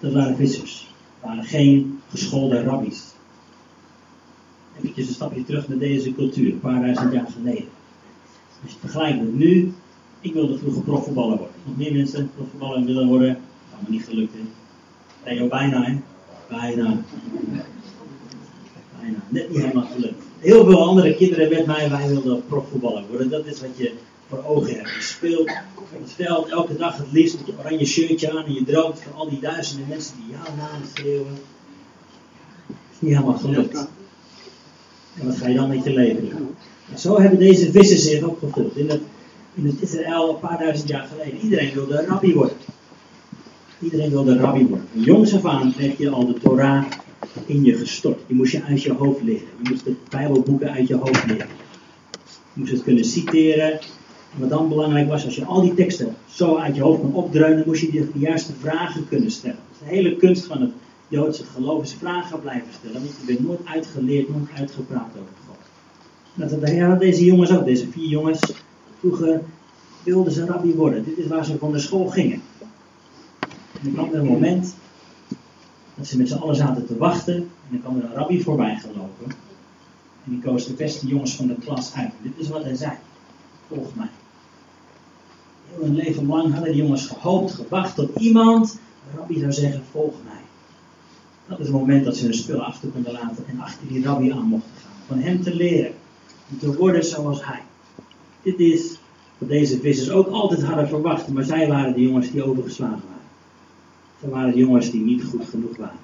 Dat 0.00 0.12
waren 0.12 0.36
vissers. 0.36 0.92
Dat 1.20 1.30
waren 1.30 1.44
geen 1.44 2.00
geschoolde 2.08 2.62
rabbies. 2.62 3.12
Even 4.76 4.92
een 4.96 5.04
stapje 5.04 5.44
terug 5.44 5.68
naar 5.68 5.78
deze 5.78 6.14
cultuur, 6.14 6.52
een 6.52 6.60
paar 6.60 6.80
duizend 6.80 7.12
jaar 7.12 7.26
geleden. 7.26 7.68
Als 8.62 8.72
je 8.72 8.78
het 8.78 8.78
vergelijkt 8.80 9.18
met 9.18 9.34
nu, 9.34 9.72
ik 10.20 10.32
wilde 10.32 10.58
vroeger 10.58 10.82
profvoetballer 10.82 11.38
worden. 11.38 11.56
Nog 11.66 11.76
meer 11.76 11.92
mensen 11.92 12.30
profvoetballer 12.34 12.84
willen 12.84 13.06
worden. 13.06 13.28
Dat 13.28 13.38
is 13.38 13.72
allemaal 13.72 13.90
niet 13.90 14.04
gelukt. 14.04 14.32
Theo 15.24 15.48
bijna, 15.48 15.82
hè? 15.82 15.96
Bijna. 16.48 16.96
Bijna. 19.00 19.18
Net 19.28 19.50
niet 19.50 19.60
helemaal 19.60 19.88
gelukt. 19.94 20.22
Heel 20.38 20.64
veel 20.64 20.86
andere 20.86 21.14
kinderen 21.14 21.48
met 21.48 21.66
mij, 21.66 21.90
wij 21.90 22.08
wilden 22.08 22.46
profvoetballer 22.46 23.04
worden. 23.08 23.30
Dat 23.30 23.46
is 23.46 23.60
wat 23.60 23.76
je 23.76 23.92
voor 24.28 24.44
ogen 24.44 24.74
hebt. 24.74 24.94
Je 24.94 25.02
speelt 25.02 25.50
op 25.74 26.00
het 26.00 26.12
veld 26.12 26.48
elke 26.48 26.76
dag 26.76 26.96
het 26.96 27.12
liefst 27.12 27.36
met 27.36 27.46
je 27.46 27.52
oranje 27.58 27.84
shirtje 27.84 28.30
aan 28.30 28.44
en 28.44 28.54
je 28.54 28.64
droomt 28.64 29.00
van 29.00 29.12
al 29.12 29.28
die 29.28 29.40
duizenden 29.40 29.88
mensen 29.88 30.14
die 30.16 30.36
jouw 30.36 30.56
naam 30.56 30.80
schreeuwen. 30.94 31.38
Is 32.68 32.98
niet 32.98 33.14
helemaal 33.14 33.38
gelukt. 33.38 33.86
En 35.14 35.26
wat 35.26 35.36
ga 35.36 35.48
je 35.48 35.54
dan 35.54 35.68
met 35.68 35.84
je 35.84 35.92
leven 35.92 36.28
doen? 36.30 36.54
En 36.92 36.98
zo 36.98 37.20
hebben 37.20 37.38
deze 37.38 37.70
vissen 37.70 37.98
zich 37.98 38.22
opgevuld. 38.22 38.76
In 38.76 38.88
het, 38.88 39.00
in 39.54 39.66
het 39.66 39.80
Israël 39.80 40.28
een 40.28 40.48
paar 40.48 40.58
duizend 40.58 40.88
jaar 40.88 41.06
geleden. 41.06 41.40
Iedereen 41.40 41.74
wilde 41.74 41.98
een 41.98 42.06
rabbi 42.06 42.34
worden. 42.34 42.56
Iedereen 43.80 44.10
wilde 44.10 44.36
rabbi 44.36 44.66
worden. 44.66 44.86
Van 44.92 45.02
jongs 45.02 45.34
af 45.34 45.44
aan 45.44 45.72
kreeg 45.72 45.98
je 45.98 46.10
al 46.10 46.26
de 46.26 46.32
Torah 46.32 46.84
in 47.46 47.64
je 47.64 47.74
gestort. 47.74 48.20
Die 48.26 48.36
moest 48.36 48.52
je 48.52 48.62
uit 48.62 48.82
je 48.82 48.92
hoofd 48.92 49.22
leren. 49.22 49.46
Je 49.62 49.70
moest 49.70 49.84
de 49.84 49.94
Bijbelboeken 50.10 50.70
uit 50.70 50.88
je 50.88 50.94
hoofd 50.94 51.26
leren. 51.26 51.46
Je 52.52 52.60
moest 52.60 52.72
het 52.72 52.82
kunnen 52.82 53.04
citeren. 53.04 53.72
En 54.34 54.40
wat 54.40 54.48
dan 54.48 54.68
belangrijk 54.68 55.08
was, 55.08 55.24
als 55.24 55.36
je 55.36 55.44
al 55.44 55.60
die 55.60 55.74
teksten 55.74 56.14
zo 56.30 56.56
uit 56.56 56.76
je 56.76 56.82
hoofd 56.82 57.00
kon 57.00 57.14
opdreunen, 57.14 57.62
moest 57.66 57.80
je 57.80 57.90
de 57.90 58.18
juiste 58.18 58.52
vragen 58.60 59.08
kunnen 59.08 59.30
stellen. 59.30 59.58
Is 59.72 59.78
de 59.88 59.94
hele 59.94 60.16
kunst 60.16 60.44
van 60.44 60.60
het 60.60 60.70
Joodse 61.08 61.44
geloof 61.44 61.82
is 61.82 61.94
vragen 61.98 62.40
blijven 62.40 62.72
stellen. 62.78 63.00
Want 63.00 63.14
je 63.20 63.26
bent 63.26 63.46
nooit 63.46 63.60
uitgeleerd, 63.64 64.28
nooit 64.28 64.48
uitgepraat 64.56 65.10
over 65.10 65.34
God. 65.46 65.56
Dat, 66.34 66.60
dat, 66.60 67.00
deze 67.00 67.24
jongens 67.24 67.50
ook, 67.52 67.64
deze 67.64 67.86
vier 67.90 68.08
jongens, 68.08 68.40
vroeger 68.98 69.40
wilden 70.02 70.32
ze 70.32 70.46
rabbi 70.46 70.74
worden. 70.74 71.04
Dit 71.04 71.18
is 71.18 71.26
waar 71.26 71.44
ze 71.44 71.58
van 71.58 71.72
de 71.72 71.78
school 71.78 72.06
gingen. 72.06 72.42
Een 73.84 74.24
moment 74.24 74.74
dat 75.94 76.06
ze 76.06 76.16
met 76.18 76.28
z'n 76.28 76.34
allen 76.34 76.56
zaten 76.56 76.86
te 76.86 76.96
wachten. 76.96 77.34
En 77.34 77.50
dan 77.70 77.80
kwam 77.80 77.96
er 77.96 78.04
een 78.04 78.12
rabbi 78.12 78.42
voorbij 78.42 78.76
gelopen. 78.76 79.26
En 80.24 80.30
die 80.30 80.40
koos 80.40 80.66
de 80.66 80.72
beste 80.72 81.06
jongens 81.06 81.36
van 81.36 81.46
de 81.46 81.54
klas 81.64 81.94
uit. 81.94 82.12
Dit 82.22 82.32
is 82.36 82.48
wat 82.48 82.64
hij 82.64 82.74
zei. 82.74 82.92
Volg 83.68 83.94
mij. 83.94 84.08
Heel 85.70 85.84
hun 85.84 85.94
leven 85.94 86.26
lang 86.26 86.52
hadden 86.52 86.72
die 86.72 86.82
jongens 86.82 87.06
gehoopt, 87.06 87.52
gewacht 87.52 87.94
tot 87.94 88.16
iemand, 88.16 88.78
een 89.10 89.18
rabbi 89.18 89.38
zou 89.38 89.52
zeggen, 89.52 89.82
volg 89.90 90.14
mij. 90.24 90.42
Dat 91.48 91.58
is 91.58 91.66
het 91.66 91.74
moment 91.74 92.04
dat 92.04 92.16
ze 92.16 92.24
hun 92.24 92.34
spullen 92.34 92.64
achter 92.64 92.88
konden 92.88 93.12
laten 93.12 93.44
en 93.46 93.60
achter 93.60 93.88
die 93.88 94.04
rabbi 94.04 94.30
aan 94.30 94.46
mochten 94.46 94.70
gaan. 94.82 94.92
Van 95.06 95.18
hem 95.18 95.42
te 95.42 95.54
leren. 95.54 95.92
Om 96.50 96.58
te 96.58 96.76
worden 96.76 97.04
zoals 97.04 97.44
hij. 97.44 97.62
Dit 98.42 98.58
is 98.58 98.98
wat 99.38 99.48
deze 99.48 99.80
vissers 99.80 100.10
ook 100.10 100.28
altijd 100.28 100.62
hadden 100.62 100.88
verwacht. 100.88 101.28
Maar 101.28 101.44
zij 101.44 101.68
waren 101.68 101.94
de 101.94 102.02
jongens 102.02 102.30
die 102.30 102.42
overgeslagen 102.42 103.02
waren. 103.06 103.13
Zij 104.24 104.32
waren 104.32 104.56
jongens 104.56 104.90
die 104.90 105.00
niet 105.00 105.24
goed 105.24 105.48
genoeg 105.48 105.76
waren. 105.76 105.98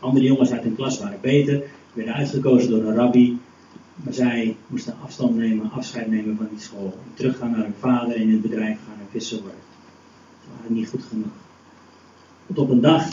Andere 0.00 0.24
jongens 0.24 0.50
uit 0.50 0.62
hun 0.62 0.74
klas 0.74 0.98
waren 0.98 1.20
beter. 1.20 1.62
Werden 1.92 2.14
uitgekozen 2.14 2.70
door 2.70 2.82
een 2.82 2.94
rabbi. 2.94 3.38
Maar 3.94 4.12
zij 4.12 4.56
moesten 4.66 4.94
afstand 5.02 5.36
nemen, 5.36 5.70
afscheid 5.70 6.10
nemen 6.10 6.36
van 6.36 6.48
die 6.50 6.60
school. 6.60 6.86
En 6.86 7.14
teruggaan 7.14 7.50
naar 7.50 7.62
hun 7.62 7.74
vader 7.78 8.16
in 8.16 8.32
het 8.32 8.42
bedrijf 8.42 8.78
gaan 8.86 9.00
en 9.00 9.06
vissen 9.10 9.40
worden. 9.40 9.60
Ze 10.42 10.48
waren 10.56 10.74
niet 10.74 10.88
goed 10.88 11.02
genoeg. 11.02 11.32
Tot 12.46 12.58
op 12.58 12.70
een 12.70 12.80
dag, 12.80 13.08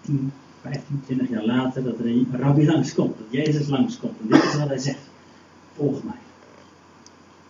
10, 0.00 0.32
15, 0.60 1.02
20 1.04 1.28
jaar 1.28 1.44
later, 1.44 1.82
dat 1.84 1.98
er 1.98 2.06
een 2.06 2.28
rabbi 2.32 2.66
langskomt. 2.66 3.18
Dat 3.18 3.44
Jezus 3.44 3.68
langskomt. 3.68 4.20
En 4.20 4.28
dit 4.28 4.42
is 4.42 4.56
wat 4.56 4.68
hij 4.68 4.78
zegt. 4.78 5.10
Volg 5.76 6.02
mij. 6.02 6.20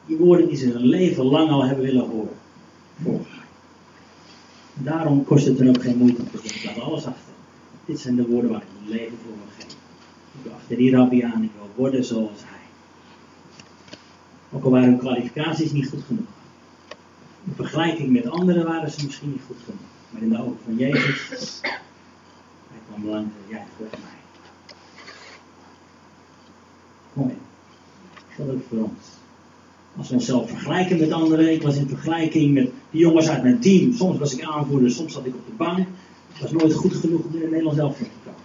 Die 0.07 0.17
woorden 0.17 0.49
die 0.49 0.57
ze 0.57 0.71
hun 0.71 0.87
leven 0.87 1.25
lang 1.25 1.51
al 1.51 1.65
hebben 1.65 1.85
willen 1.85 2.09
horen. 2.09 2.37
Volg. 3.03 3.40
Daarom 4.75 5.25
kost 5.25 5.47
het 5.47 5.61
er 5.61 5.69
ook 5.69 5.83
geen 5.83 5.97
moeite 5.97 6.23
zeggen. 6.33 6.71
Ik 6.71 6.77
laat 6.77 6.85
alles 6.85 7.07
achter. 7.07 7.33
Dit 7.85 8.00
zijn 8.00 8.17
de 8.17 8.27
woorden 8.27 8.50
waar 8.50 8.62
ik 8.62 8.69
mijn 8.79 8.91
leven 8.91 9.19
voor 9.25 9.33
wil 9.33 9.53
geven. 9.57 9.79
Ik 10.33 10.43
wil 10.43 10.53
achter 10.53 10.77
die 10.77 10.97
rabbi 10.97 11.23
aan. 11.23 11.43
Ik 11.43 11.50
wil 11.57 11.71
worden 11.75 12.05
zoals 12.05 12.41
hij. 12.45 12.59
Ook 14.53 14.65
al 14.65 14.71
waren 14.71 14.89
hun 14.89 14.99
kwalificaties 14.99 15.73
niet 15.73 15.89
goed 15.89 16.03
genoeg. 16.07 16.29
In 17.45 17.53
vergelijking 17.55 18.11
met 18.11 18.31
anderen 18.31 18.65
waren 18.67 18.91
ze 18.91 19.05
misschien 19.05 19.31
niet 19.31 19.43
goed 19.47 19.57
genoeg. 19.65 19.81
Maar 20.11 20.23
in 20.23 20.29
de 20.29 20.39
ogen 20.39 20.59
van 20.65 20.77
Jezus, 20.77 21.61
hij 22.71 22.79
kwam 22.89 23.03
belangrijk, 23.03 23.35
jij 23.49 23.65
volg 23.77 23.91
mij. 23.91 24.19
Mooi. 27.12 27.35
Dat 28.37 28.49
ook 28.49 28.62
voor 28.69 28.79
ons. 28.79 29.20
Als 29.97 30.09
we 30.09 30.15
onszelf 30.15 30.49
vergelijken 30.49 30.99
met 30.99 31.13
anderen, 31.13 31.53
ik 31.53 31.63
was 31.63 31.77
in 31.77 31.89
vergelijking 31.89 32.55
met 32.55 32.71
de 32.91 32.99
jongens 32.99 33.29
uit 33.29 33.43
mijn 33.43 33.61
team. 33.61 33.93
Soms 33.93 34.19
was 34.19 34.35
ik 34.37 34.45
aanvoerder, 34.45 34.91
soms 34.91 35.13
zat 35.13 35.27
ik 35.27 35.35
op 35.35 35.47
de 35.47 35.53
bank. 35.57 35.87
Het 36.33 36.43
was 36.43 36.53
nooit 36.53 36.75
goed 36.75 36.95
genoeg 36.95 37.25
om 37.25 37.35
in 37.35 37.41
het 37.41 37.51
Nederlands 37.51 37.79
elftal 37.79 38.07
te 38.07 38.13
komen. 38.25 38.41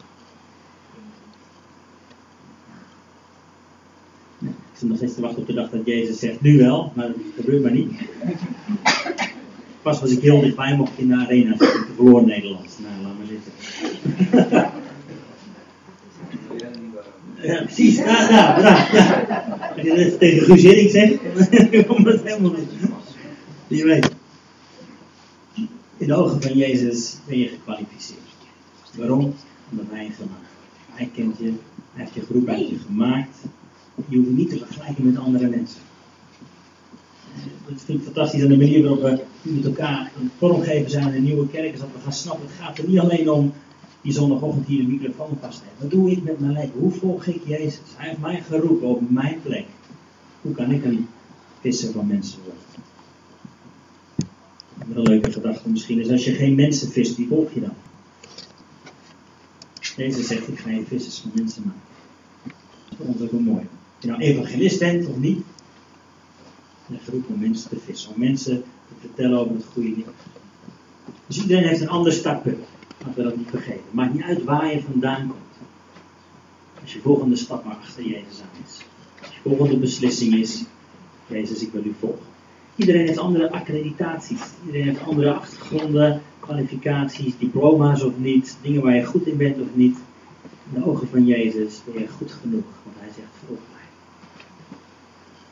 Ik 4.76 4.82
zit 4.82 4.90
nog 4.90 4.98
steeds 4.98 5.16
te 5.16 5.22
wachten 5.22 5.42
op 5.42 5.48
de 5.48 5.54
dag 5.54 5.70
dat 5.70 5.86
Jezus 5.86 6.20
zegt, 6.20 6.42
nu 6.42 6.58
wel, 6.58 6.92
maar 6.96 7.08
dat 7.08 7.16
gebeurt 7.36 7.62
maar 7.62 7.72
niet. 7.72 7.92
Pas 9.82 10.00
was 10.00 10.12
ik 10.12 10.22
heel 10.22 10.42
dichtbij, 10.42 10.76
mocht 10.76 10.92
ik 10.92 10.98
in 10.98 11.08
de 11.08 11.16
arena 11.16 11.50
zitten. 11.58 11.86
verloor 11.96 12.26
Nederland. 12.26 12.80
Nou, 12.82 13.02
laat 13.04 13.18
maar 13.18 13.28
zitten. 13.28 13.52
ja, 17.42 17.64
precies. 17.64 17.98
Ja, 17.98 18.30
ja, 18.30 18.60
ja. 18.92 19.45
tegen 20.20 20.46
Guus 20.46 20.64
Hering 20.64 20.90
zegt, 20.90 21.14
dan 21.72 21.86
komt 21.96 22.08
het 22.08 22.24
helemaal 22.24 22.52
niet. 22.52 22.70
Je 23.68 23.84
weet. 23.86 24.12
In 25.98 26.08
de 26.08 26.16
ogen 26.16 26.42
van 26.42 26.58
Jezus 26.58 27.16
ben 27.28 27.38
je 27.38 27.48
gekwalificeerd. 27.48 28.20
Waarom? 28.98 29.34
Omdat 29.72 29.86
hij 29.90 30.12
gemaakt. 30.16 30.54
Hij 30.90 31.10
kent 31.14 31.38
je, 31.38 31.44
hij 31.44 32.04
heeft 32.04 32.14
je 32.14 32.22
groep 32.22 32.48
uit 32.48 32.70
je 32.70 32.78
gemaakt. 32.86 33.38
Je 34.10 34.18
hoeft 34.18 34.30
niet 34.30 34.50
te 34.50 34.58
vergelijken 34.58 35.06
met 35.06 35.18
andere 35.18 35.48
mensen. 35.48 35.82
Dat 37.68 37.82
vind 37.86 38.00
ik 38.00 38.04
fantastisch 38.04 38.42
aan 38.42 38.48
de 38.48 38.58
manier 38.58 38.82
waarop 38.82 39.02
we 39.02 39.24
met 39.42 39.66
elkaar 39.66 40.12
een 40.20 40.32
vormgeven 40.38 40.92
zijn 40.92 41.08
in 41.08 41.16
een 41.16 41.24
nieuwe 41.24 41.48
kerk. 41.48 41.80
Dat 41.80 41.88
we 41.94 42.00
gaan 42.04 42.14
snappen, 42.14 42.48
het 42.48 42.56
gaat 42.60 42.78
er 42.78 42.88
niet 42.88 43.00
alleen 43.00 43.30
om 43.30 43.54
die 44.06 44.14
zondagochtend 44.14 44.68
hier 44.68 44.82
de 44.82 44.88
microfoon 44.88 45.38
vast 45.42 45.62
hebben. 45.62 45.82
Wat 45.82 45.92
doe 45.92 46.12
ik 46.12 46.24
met 46.24 46.40
mijn 46.40 46.52
leven? 46.52 46.80
Hoe 46.80 46.92
volg 46.92 47.26
ik 47.26 47.42
Jezus? 47.46 47.80
Hij 47.96 48.08
heeft 48.08 48.22
mij 48.22 48.42
geroepen 48.42 48.88
op 48.88 49.10
mijn 49.10 49.42
plek. 49.42 49.66
Hoe 50.42 50.54
kan 50.54 50.72
ik 50.72 50.86
een 50.86 51.08
visser 51.60 51.92
van 51.92 52.08
mensen 52.08 52.40
worden? 52.44 52.64
Een 54.96 55.02
leuke 55.02 55.32
gedachte 55.32 55.70
misschien 55.70 56.00
is, 56.00 56.10
als 56.10 56.26
je 56.26 56.34
geen 56.34 56.56
mensen 56.56 56.92
vist, 56.92 57.16
wie 57.16 57.28
volg 57.28 57.54
je 57.54 57.60
dan? 57.60 57.74
Jezus 59.96 60.28
zegt, 60.28 60.48
ik 60.48 60.60
ga 60.60 60.70
je 60.70 60.86
vissers 60.86 61.20
van 61.20 61.32
mensen 61.34 61.64
maken. 61.66 61.82
Dat 62.90 63.00
is 63.00 63.22
ons 63.22 63.32
ook 63.32 63.40
mooi. 63.40 63.68
Of 63.96 64.02
je 64.02 64.08
nou 64.08 64.22
evangelist 64.22 64.80
bent 64.80 65.08
of 65.08 65.18
niet. 65.18 65.42
Een 66.90 67.00
groep 67.08 67.30
om 67.30 67.40
mensen 67.40 67.70
te 67.70 67.80
vissen. 67.86 68.14
Om 68.14 68.20
mensen 68.20 68.64
te 68.88 68.94
vertellen 69.00 69.40
over 69.40 69.56
het 69.56 69.66
goede 69.74 69.90
nieuws. 69.90 70.08
Dus 71.28 71.42
iedereen 71.42 71.68
heeft 71.68 71.82
een 71.82 71.90
ander 71.90 72.12
startpunt. 72.12 72.66
Laten 73.06 73.24
we 73.24 73.30
dat 73.30 73.38
niet 73.38 73.50
vergeten. 73.50 73.84
Maakt 73.92 74.14
niet 74.14 74.24
uit 74.24 74.44
waar 74.44 74.72
je 74.72 74.82
vandaan 74.82 75.28
komt. 75.28 75.70
Als 76.82 76.94
je 76.94 77.00
volgende 77.00 77.36
stap 77.36 77.66
maar 77.66 77.76
achter 77.76 78.04
Jezus 78.04 78.42
aan 78.42 78.64
is. 78.66 78.82
Als 79.22 79.36
je 79.36 79.40
volgende 79.50 79.78
beslissing 79.78 80.34
is. 80.34 80.64
Jezus, 81.28 81.62
ik 81.62 81.72
wil 81.72 81.84
u 81.84 81.96
volgen. 82.00 82.26
Iedereen 82.76 83.06
heeft 83.06 83.18
andere 83.18 83.52
accreditaties. 83.52 84.42
Iedereen 84.66 84.88
heeft 84.88 85.04
andere 85.04 85.34
achtergronden, 85.34 86.22
kwalificaties, 86.40 87.38
diploma's 87.38 88.04
of 88.04 88.18
niet. 88.18 88.58
Dingen 88.62 88.82
waar 88.82 88.96
je 88.96 89.06
goed 89.06 89.28
in 89.28 89.38
bent 89.38 89.62
of 89.62 89.68
niet. 89.74 89.98
In 90.44 90.80
de 90.80 90.88
ogen 90.88 91.08
van 91.08 91.26
Jezus 91.26 91.82
ben 91.86 92.02
je 92.02 92.08
goed 92.08 92.32
genoeg. 92.32 92.66
Want 92.84 92.96
hij 93.00 93.10
zegt, 93.16 93.28
volg 93.48 93.60
mij. 93.72 93.88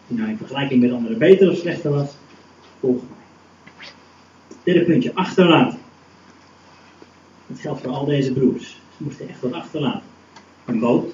Of 0.07 0.17
nou 0.17 0.29
in 0.29 0.37
vergelijking 0.37 0.81
met 0.81 0.91
anderen 0.91 1.17
beter 1.17 1.51
of 1.51 1.57
slechter 1.57 1.91
was, 1.91 2.09
volg 2.79 3.01
mij. 3.01 3.87
Derde 4.63 4.85
puntje, 4.85 5.15
achterlaten. 5.15 5.81
Geldt 7.63 7.81
voor 7.81 7.91
al 7.91 8.05
deze 8.05 8.33
broers. 8.33 8.81
Ze 8.97 9.03
moesten 9.03 9.29
echt 9.29 9.41
wat 9.41 9.53
achterlaten. 9.53 10.01
Een 10.65 10.79
boot, 10.79 11.13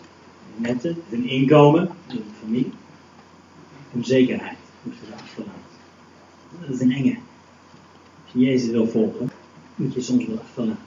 netten, 0.55 0.97
hun 1.09 1.27
inkomen, 1.27 1.89
hun 2.07 2.23
familie. 2.39 2.71
Hun 3.91 4.05
zekerheid 4.05 4.57
moesten 4.81 5.05
ze 5.07 5.13
achterlaten. 5.13 5.61
Dat 6.61 6.69
is 6.69 6.81
een 6.81 6.91
enge. 6.91 7.17
Als 8.23 8.33
je 8.33 8.39
Jezus 8.39 8.69
wil 8.69 8.87
volgen, 8.87 9.31
moet 9.75 9.93
je 9.93 10.01
soms 10.01 10.25
wat 10.25 10.39
achterlaten. 10.39 10.83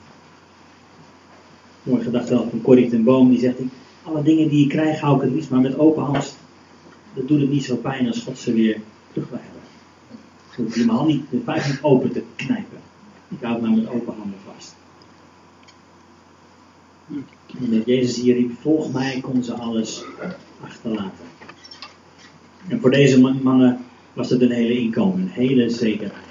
Mooi 1.83 2.03
gedacht 2.03 2.29
wel 2.29 2.49
van 2.49 2.61
Corrie 2.61 2.89
ten 2.89 3.03
Boom, 3.03 3.29
die 3.29 3.39
zegt: 3.39 3.59
Alle 4.03 4.23
dingen 4.23 4.49
die 4.49 4.59
je 4.59 4.67
krijgt, 4.67 4.99
hou 4.99 5.15
ik 5.15 5.21
het 5.21 5.31
liefst 5.31 5.49
maar 5.49 5.61
met 5.61 5.77
open 5.77 6.03
hand. 6.03 6.37
Dat 7.13 7.27
doet 7.27 7.41
het 7.41 7.49
niet 7.49 7.65
zo 7.65 7.75
pijn 7.75 8.07
als 8.07 8.19
God 8.19 8.37
ze 8.37 8.53
weer 8.53 8.81
terug 9.11 9.29
wil 9.29 9.39
hebben. 9.41 9.61
Je 10.73 10.91
hand 10.91 11.07
niet, 11.07 11.29
de 11.29 11.41
vijf 11.43 11.67
niet 11.67 11.81
open 11.81 12.11
te 12.11 12.23
knijpen. 12.35 12.79
Ik 13.29 13.41
hou 13.41 13.53
het 13.53 13.61
maar 13.61 13.71
met 13.71 13.89
open 13.89 14.13
handen 14.17 14.39
vast. 14.53 14.75
Dat 17.07 17.85
Jezus 17.85 18.15
hier 18.15 18.35
riep: 18.35 18.51
Volg 18.61 18.91
mij, 18.91 19.19
kon 19.21 19.43
ze 19.43 19.53
alles 19.53 20.03
achterlaten. 20.61 21.25
En 22.67 22.79
voor 22.79 22.91
deze 22.91 23.19
mannen 23.19 23.85
was 24.13 24.29
het 24.29 24.41
een 24.41 24.51
hele 24.51 24.79
inkomen, 24.79 25.21
een 25.21 25.27
hele 25.27 25.69
zekerheid. 25.69 26.23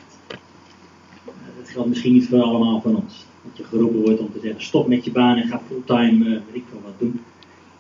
Dat 1.59 1.69
geldt 1.71 1.89
misschien 1.89 2.13
niet 2.13 2.29
voor 2.29 2.43
allemaal 2.43 2.81
van 2.81 2.97
ons. 2.97 3.25
Dat 3.45 3.57
je 3.57 3.65
geroepen 3.65 4.01
wordt 4.01 4.21
om 4.21 4.33
te 4.33 4.41
zeggen: 4.43 4.63
stop 4.63 4.89
met 4.89 5.05
je 5.05 5.11
baan 5.11 5.37
en 5.37 5.49
ga 5.49 5.61
fulltime, 5.67 6.25
uh, 6.25 6.31
weet 6.31 6.55
ik 6.55 6.65
veel 6.71 6.81
wat 6.85 6.99
doen. 6.99 7.21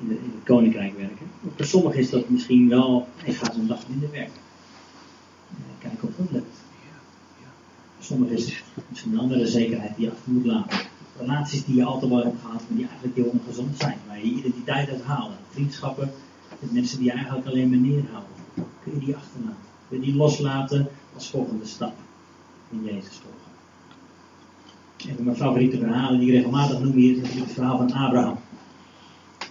In, 0.00 0.08
de, 0.08 0.14
in, 0.14 0.32
het 0.34 0.44
koninkrijk 0.44 0.96
werken. 0.96 1.26
voor 1.56 1.66
sommigen 1.66 1.98
is 1.98 2.10
dat 2.10 2.28
misschien 2.28 2.68
wel: 2.68 3.08
ik 3.24 3.36
ga 3.36 3.52
zo'n 3.52 3.66
dag 3.66 3.88
minder 3.88 4.10
werken. 4.10 4.40
Kijken 5.78 6.08
of 6.08 6.14
dat 6.16 6.30
lukt. 6.30 6.60
Sommigen 8.00 8.36
is 8.36 8.62
het 8.74 9.04
een 9.04 9.18
andere 9.18 9.46
zekerheid 9.46 9.96
die 9.96 10.04
je 10.04 10.10
achter 10.10 10.32
moet 10.32 10.46
laten. 10.46 10.78
Relaties 11.18 11.64
die 11.64 11.76
je 11.76 11.84
altijd 11.84 12.10
wel 12.10 12.22
hebt 12.22 12.40
gehad, 12.40 12.62
maar 12.68 12.76
die 12.76 12.86
eigenlijk 12.86 13.16
heel 13.16 13.32
ongezond 13.40 13.78
zijn. 13.78 13.98
Waar 14.06 14.18
je 14.18 14.24
identiteit 14.24 14.88
uit 14.88 15.02
halen. 15.02 15.36
Vriendschappen 15.50 16.10
met 16.60 16.72
mensen 16.72 16.98
die 16.98 17.06
je 17.06 17.12
eigenlijk 17.12 17.46
alleen 17.46 17.68
maar 17.68 17.78
neerhouden. 17.78 18.32
Kun 18.54 18.92
je 18.92 18.98
die 18.98 19.16
achterlaten? 19.16 19.56
Kun 19.88 20.00
je 20.00 20.04
die 20.04 20.14
loslaten 20.14 20.88
als 21.14 21.30
volgende 21.30 21.66
stap 21.66 21.94
in 22.70 22.84
Jezus 22.84 23.20
volgen? 23.22 23.40
Een 25.08 25.14
van 25.14 25.24
mijn 25.24 25.36
favoriete 25.36 25.78
verhalen 25.78 26.18
die 26.18 26.28
ik 26.28 26.34
regelmatig 26.34 26.80
noem 26.80 26.92
hier 26.92 27.22
is 27.22 27.34
het 27.34 27.52
verhaal 27.52 27.76
van 27.76 27.92
Abraham. 27.92 28.38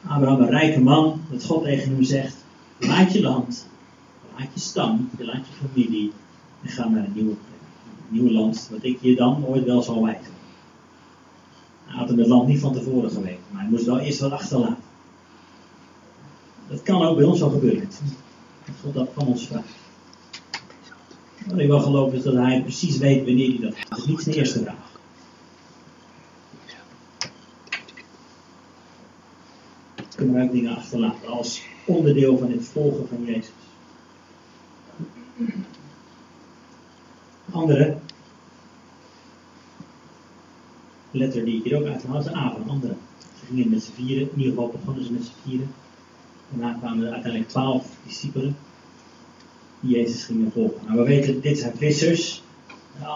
Abraham, 0.08 0.41
een 0.41 0.50
rijke 0.50 0.82
man, 0.82 1.22
dat 1.30 1.46
God 1.46 1.63
tegen 1.63 1.94
hem 1.94 2.03
zegt: 2.03 2.36
laat 2.80 3.13
je 3.13 3.22
land, 3.22 3.68
laat 4.38 4.48
je 4.53 4.60
stam, 4.60 5.10
laat 5.18 5.48
je 5.48 5.68
familie 5.68 6.12
en 6.62 6.70
ga 6.70 6.88
naar 6.88 7.06
een 7.06 7.12
nieuwe 7.13 7.34
plek. 7.34 7.60
Nieuw 8.08 8.32
land, 8.32 8.68
wat 8.72 8.84
ik 8.84 8.98
je 9.01 9.15
dan 9.15 9.46
ooit 9.46 9.65
wel 9.65 9.82
zal 9.82 10.03
wijzen. 10.03 10.40
Had 11.91 12.10
hem 12.10 12.17
het 12.17 12.27
land 12.27 12.48
niet 12.48 12.60
van 12.60 12.74
tevoren 12.74 13.12
geweten, 13.12 13.43
maar 13.51 13.62
hij 13.62 13.69
moest 13.69 13.86
wel 13.86 14.00
eerst 14.00 14.19
wat 14.19 14.31
achterlaten. 14.31 14.83
Dat 16.67 16.83
kan 16.83 17.01
ook 17.01 17.17
bij 17.17 17.25
ons 17.25 17.39
wel 17.39 17.50
gebeuren. 17.50 17.89
God 18.81 18.93
dat 18.93 19.10
van 19.13 19.27
ons 19.27 19.48
vraagt. 19.48 19.74
Wat 21.48 21.60
ik 21.60 21.67
wel 21.67 21.79
geloof 21.79 22.13
is 22.13 22.24
dat 22.24 22.33
hij 22.33 22.62
precies 22.62 22.98
weet 22.98 23.25
wanneer 23.25 23.60
hij 23.60 23.74
dat 23.89 23.98
is 23.98 24.05
niet 24.05 24.21
zijn 24.21 24.36
eerste 24.36 24.60
vraag. 24.60 24.89
Kunnen 30.15 30.43
ook 30.43 30.51
dingen 30.51 30.75
achterlaten 30.75 31.27
als 31.27 31.62
onderdeel 31.86 32.38
van 32.38 32.51
het 32.51 32.65
volgen 32.65 33.07
van 33.07 33.25
Jezus. 33.25 33.51
Andere 37.51 37.98
letter 41.20 41.46
die 41.46 41.58
ik 41.58 41.63
hier 41.63 41.77
ook 41.80 41.86
uithaal 41.86 42.20
is 42.20 42.24
de 42.24 42.36
A 42.36 42.51
van 42.51 42.70
andere. 42.70 42.94
Ze 43.39 43.46
gingen 43.46 43.70
met 43.70 43.84
z'n 43.84 43.91
vieren, 43.91 44.30
in 44.34 44.38
ieder 44.38 44.53
geval 44.53 44.70
begonnen 44.70 45.06
ze 45.06 45.12
met 45.12 45.24
z'n 45.24 45.50
vieren. 45.50 45.72
Daarna 46.50 46.77
kwamen 46.80 47.06
er 47.06 47.12
uiteindelijk 47.12 47.51
twaalf 47.51 47.86
discipelen 48.06 48.56
die 49.82 49.98
Jezus 49.98 50.24
gingen 50.24 50.51
volgen. 50.51 50.82
Nou, 50.86 50.98
we 50.98 51.03
weten, 51.03 51.41
dit 51.41 51.60
zijn 51.60 51.74
vissers. 51.75 52.44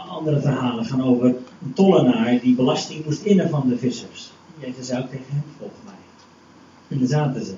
Andere 0.08 0.42
verhalen 0.42 0.86
gaan 0.86 1.04
over 1.04 1.26
een 1.26 1.74
tollenaar 1.74 2.40
die 2.40 2.56
belasting 2.56 3.06
moest 3.06 3.24
innen 3.24 3.50
van 3.50 3.70
de 3.70 3.78
vissers. 3.78 4.32
Jezus 4.60 4.88
zei 4.88 5.02
ook 5.02 5.10
tegen 5.10 5.26
hem, 5.28 5.44
volg 5.58 5.72
mij. 5.86 5.94
En 6.88 7.00
daar 7.00 7.08
zaten 7.08 7.46
ze. 7.46 7.54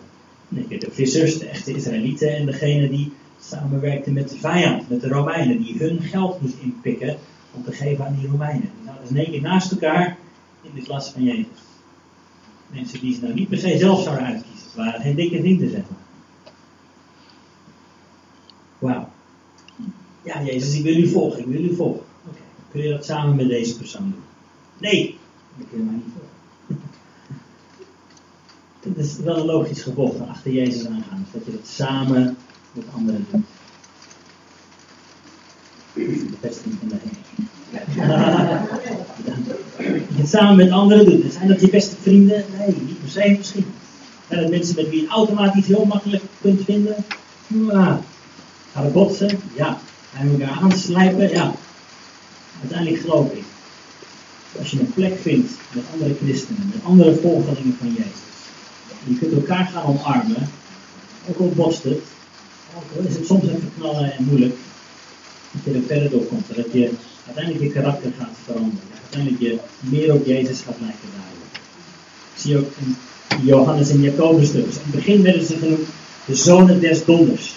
De 0.49 0.87
vissers, 0.91 1.37
de 1.37 1.45
echte 1.45 1.73
Israëlieten 1.73 2.35
en 2.35 2.45
degene 2.45 2.89
die 2.89 3.11
samenwerkten 3.39 4.13
met 4.13 4.29
de 4.29 4.37
vijand, 4.37 4.89
met 4.89 5.01
de 5.01 5.07
Romeinen, 5.07 5.63
die 5.63 5.77
hun 5.77 6.01
geld 6.01 6.41
moest 6.41 6.55
inpikken 6.61 7.17
om 7.53 7.63
te 7.63 7.71
geven 7.71 8.05
aan 8.05 8.17
die 8.19 8.29
Romeinen. 8.29 8.61
Die 8.61 8.85
zaten 8.85 9.15
dus 9.15 9.25
in 9.25 9.31
keer 9.31 9.41
naast 9.41 9.71
elkaar 9.71 10.17
in 10.67 10.75
de 10.75 10.81
klas 10.81 11.09
van 11.09 11.23
Jezus. 11.23 11.45
Mensen 12.67 12.99
die 12.99 13.13
ze 13.13 13.21
nou 13.21 13.33
niet 13.33 13.49
per 13.49 13.57
se 13.57 13.77
zelf 13.77 14.03
zouden 14.03 14.25
uitkiezen. 14.25 14.65
Het 14.65 14.75
waren 14.75 15.01
geen 15.01 15.15
dikke 15.15 15.39
vrienden, 15.39 15.69
zeg 15.69 15.83
maar. 15.89 16.05
Wauw. 18.79 19.09
Ja, 20.23 20.43
Jezus, 20.43 20.75
ik 20.75 20.83
wil 20.83 20.95
u 20.95 21.07
volgen, 21.07 21.39
ik 21.39 21.45
wil 21.45 21.63
u 21.63 21.75
volgen. 21.75 22.05
Oké, 22.27 22.39
kun 22.71 22.81
je 22.81 22.89
dat 22.89 23.05
samen 23.05 23.35
met 23.35 23.47
deze 23.47 23.77
persoon 23.77 24.11
doen? 24.11 24.23
Nee, 24.77 25.17
dat 25.57 25.67
kun 25.69 25.77
je 25.77 25.83
mij 25.83 25.93
niet 25.93 26.03
volgen. 26.13 26.35
Het 28.79 28.97
is 28.97 29.17
wel 29.17 29.37
een 29.37 29.45
logisch 29.45 29.81
gevolg 29.81 30.15
van 30.17 30.29
achter 30.29 30.51
Jezus 30.51 30.85
aangaan. 30.85 31.25
Dus 31.31 31.31
dat 31.33 31.45
je 31.45 31.51
dat 31.51 31.67
samen 31.67 32.37
met 32.71 32.85
anderen 32.93 33.27
doet. 33.31 33.45
De 35.93 36.37
vesting 36.41 36.75
van 36.79 36.87
de 36.87 36.95
hemel. 36.99 38.65
je 40.17 40.23
het 40.23 40.31
samen 40.31 40.55
met 40.55 40.71
anderen 40.71 41.05
doet. 41.05 41.33
Zijn 41.33 41.47
dat 41.47 41.61
je 41.61 41.69
beste 41.69 41.95
vrienden? 42.01 42.43
Nee, 42.57 42.67
niet 42.67 43.01
per 43.01 43.09
se 43.09 43.35
misschien. 43.37 43.65
Zijn 44.27 44.41
dat 44.41 44.49
mensen 44.49 44.75
met 44.75 44.89
wie 44.89 45.01
je 45.01 45.07
automatisch 45.07 45.67
heel 45.67 45.85
makkelijk 45.85 46.23
kunt 46.41 46.63
vinden? 46.63 46.95
Ja. 47.47 48.01
Gaan 48.73 48.85
we 48.85 48.89
botsen? 48.91 49.39
Ja. 49.55 49.79
Gaan 50.13 50.37
we 50.37 50.43
elkaar 50.43 50.57
aanslijpen? 50.61 51.29
Ja. 51.29 51.53
Uiteindelijk 52.59 53.01
geloof 53.01 53.31
ik. 53.31 53.43
Als 54.59 54.71
je 54.71 54.79
een 54.79 54.93
plek 54.93 55.19
vindt 55.21 55.51
met 55.73 55.83
andere 55.93 56.15
christenen, 56.23 56.71
met 56.73 56.83
andere 56.83 57.15
volgelingen 57.15 57.75
van 57.79 57.87
Jezus. 57.87 58.35
En 59.05 59.13
je 59.13 59.17
kunt 59.19 59.33
elkaar 59.33 59.65
gaan 59.65 59.83
omarmen. 59.83 60.49
Ook 61.29 61.39
al 61.39 61.51
botst 61.55 61.83
het. 61.83 61.99
Ook 62.75 62.97
al 62.97 63.07
is 63.07 63.15
het 63.15 63.25
soms 63.25 63.43
even 63.43 63.71
knallen 63.77 64.17
en 64.17 64.23
moeilijk. 64.23 64.55
Dat 65.51 65.61
je 65.63 65.79
er 65.79 65.85
verder 65.87 66.09
door 66.09 66.23
komt. 66.23 66.55
Dat 66.55 66.71
je 66.71 66.91
uiteindelijk 67.25 67.63
je 67.63 67.71
karakter 67.71 68.11
gaat 68.17 68.35
veranderen. 68.43 68.96
Uiteindelijk 69.11 69.41
je 69.41 69.59
meer 69.79 70.13
op 70.13 70.25
Jezus 70.25 70.59
gaat 70.65 70.75
lijken 70.79 71.09
daardoor. 71.11 71.59
Zie 72.35 72.57
ook 72.57 72.71
in 72.79 72.95
Johannes 73.45 73.89
en 73.89 74.01
Jacobus 74.01 74.51
dus. 74.51 74.63
In 74.63 74.81
het 74.83 74.91
begin 74.91 75.21
werden 75.21 75.45
ze 75.45 75.57
genoemd 75.57 75.87
de 76.25 76.35
zonen 76.35 76.79
des 76.79 77.05
donders. 77.05 77.53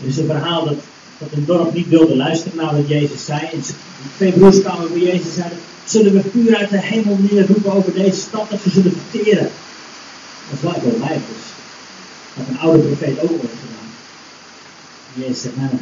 Er 0.00 0.06
is 0.06 0.16
een 0.16 0.26
verhaal 0.26 0.64
dat, 0.64 0.76
dat 1.18 1.28
een 1.32 1.44
dorp 1.44 1.74
niet 1.74 1.88
wilde 1.88 2.16
luisteren 2.16 2.56
naar 2.56 2.76
wat 2.76 2.88
Jezus 2.88 3.24
zei. 3.24 3.40
En 3.52 3.62
twee 4.16 4.32
broers 4.32 4.60
kwamen 4.60 4.92
bij 4.92 5.02
Jezus 5.02 5.26
en 5.26 5.32
zeiden, 5.32 5.58
zullen 5.84 6.12
we 6.12 6.30
vuur 6.30 6.56
uit 6.56 6.70
de 6.70 6.80
hemel 6.80 7.18
neerroepen 7.30 7.72
over 7.72 7.92
deze 7.92 8.20
stad 8.20 8.50
dat 8.50 8.60
ze 8.62 8.70
zullen 8.70 8.92
verteren? 8.92 9.50
Dat 10.50 10.56
is 10.56 10.60
wel 10.60 10.90
wel 10.90 10.98
lijf 10.98 11.22
dus. 11.28 11.46
Dat 12.36 12.46
een 12.48 12.58
oude 12.58 12.82
profeet 12.82 13.20
ook 13.20 13.30
ooit 13.30 13.40
gedaan. 13.40 13.90
En 15.14 15.22
Jezus 15.22 15.42
zegt, 15.42 15.56
nee, 15.56 15.68
nee. 15.70 15.80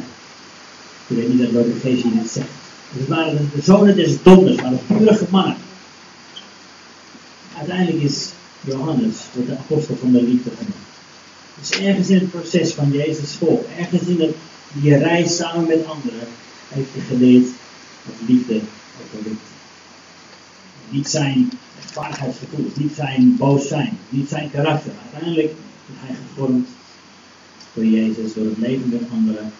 Ik 1.07 1.15
weet 1.17 1.27
niet 1.27 1.53
dat 1.53 2.01
je 2.01 2.11
dit 2.21 2.29
zegt. 2.31 2.62
Dus 2.93 3.01
het 3.01 3.07
waren 3.07 3.49
de 3.55 3.61
zonen 3.61 3.95
des 3.95 4.23
donders, 4.23 4.61
waren 4.61 4.79
vurige 4.87 5.25
mannen. 5.29 5.55
Uiteindelijk 7.57 8.03
is 8.03 8.29
Johannes, 8.61 9.17
de 9.47 9.57
apostel 9.57 9.95
van 9.95 10.11
de 10.11 10.23
liefde 10.23 10.49
genoemd. 10.57 10.75
Dus 11.59 11.69
ergens 11.69 12.09
in 12.09 12.19
het 12.19 12.31
proces 12.31 12.73
van 12.73 12.91
Jezus 12.91 13.35
volk, 13.35 13.65
ergens 13.77 14.01
in 14.01 14.17
de, 14.17 14.33
die 14.73 14.97
reis 14.97 15.35
samen 15.35 15.67
met 15.67 15.85
anderen, 15.85 16.27
heeft 16.67 16.89
hij 16.91 17.03
geleerd 17.07 17.47
dat 18.05 18.15
liefde 18.27 18.59
overwint. 19.03 19.39
Niet 20.89 21.09
zijn 21.09 21.51
rechtvaardigheidsgevoel, 21.79 22.71
niet 22.75 22.93
zijn 22.95 23.35
boos 23.37 23.67
zijn, 23.67 23.97
niet 24.09 24.29
zijn 24.29 24.51
karakter. 24.51 24.91
Uiteindelijk 25.03 25.51
is 25.85 25.95
hij 25.99 26.15
gevormd 26.27 26.67
door 27.73 27.85
Jezus, 27.85 28.33
door 28.33 28.45
het 28.45 28.57
leven 28.57 28.89
met 28.89 29.01
anderen. 29.11 29.51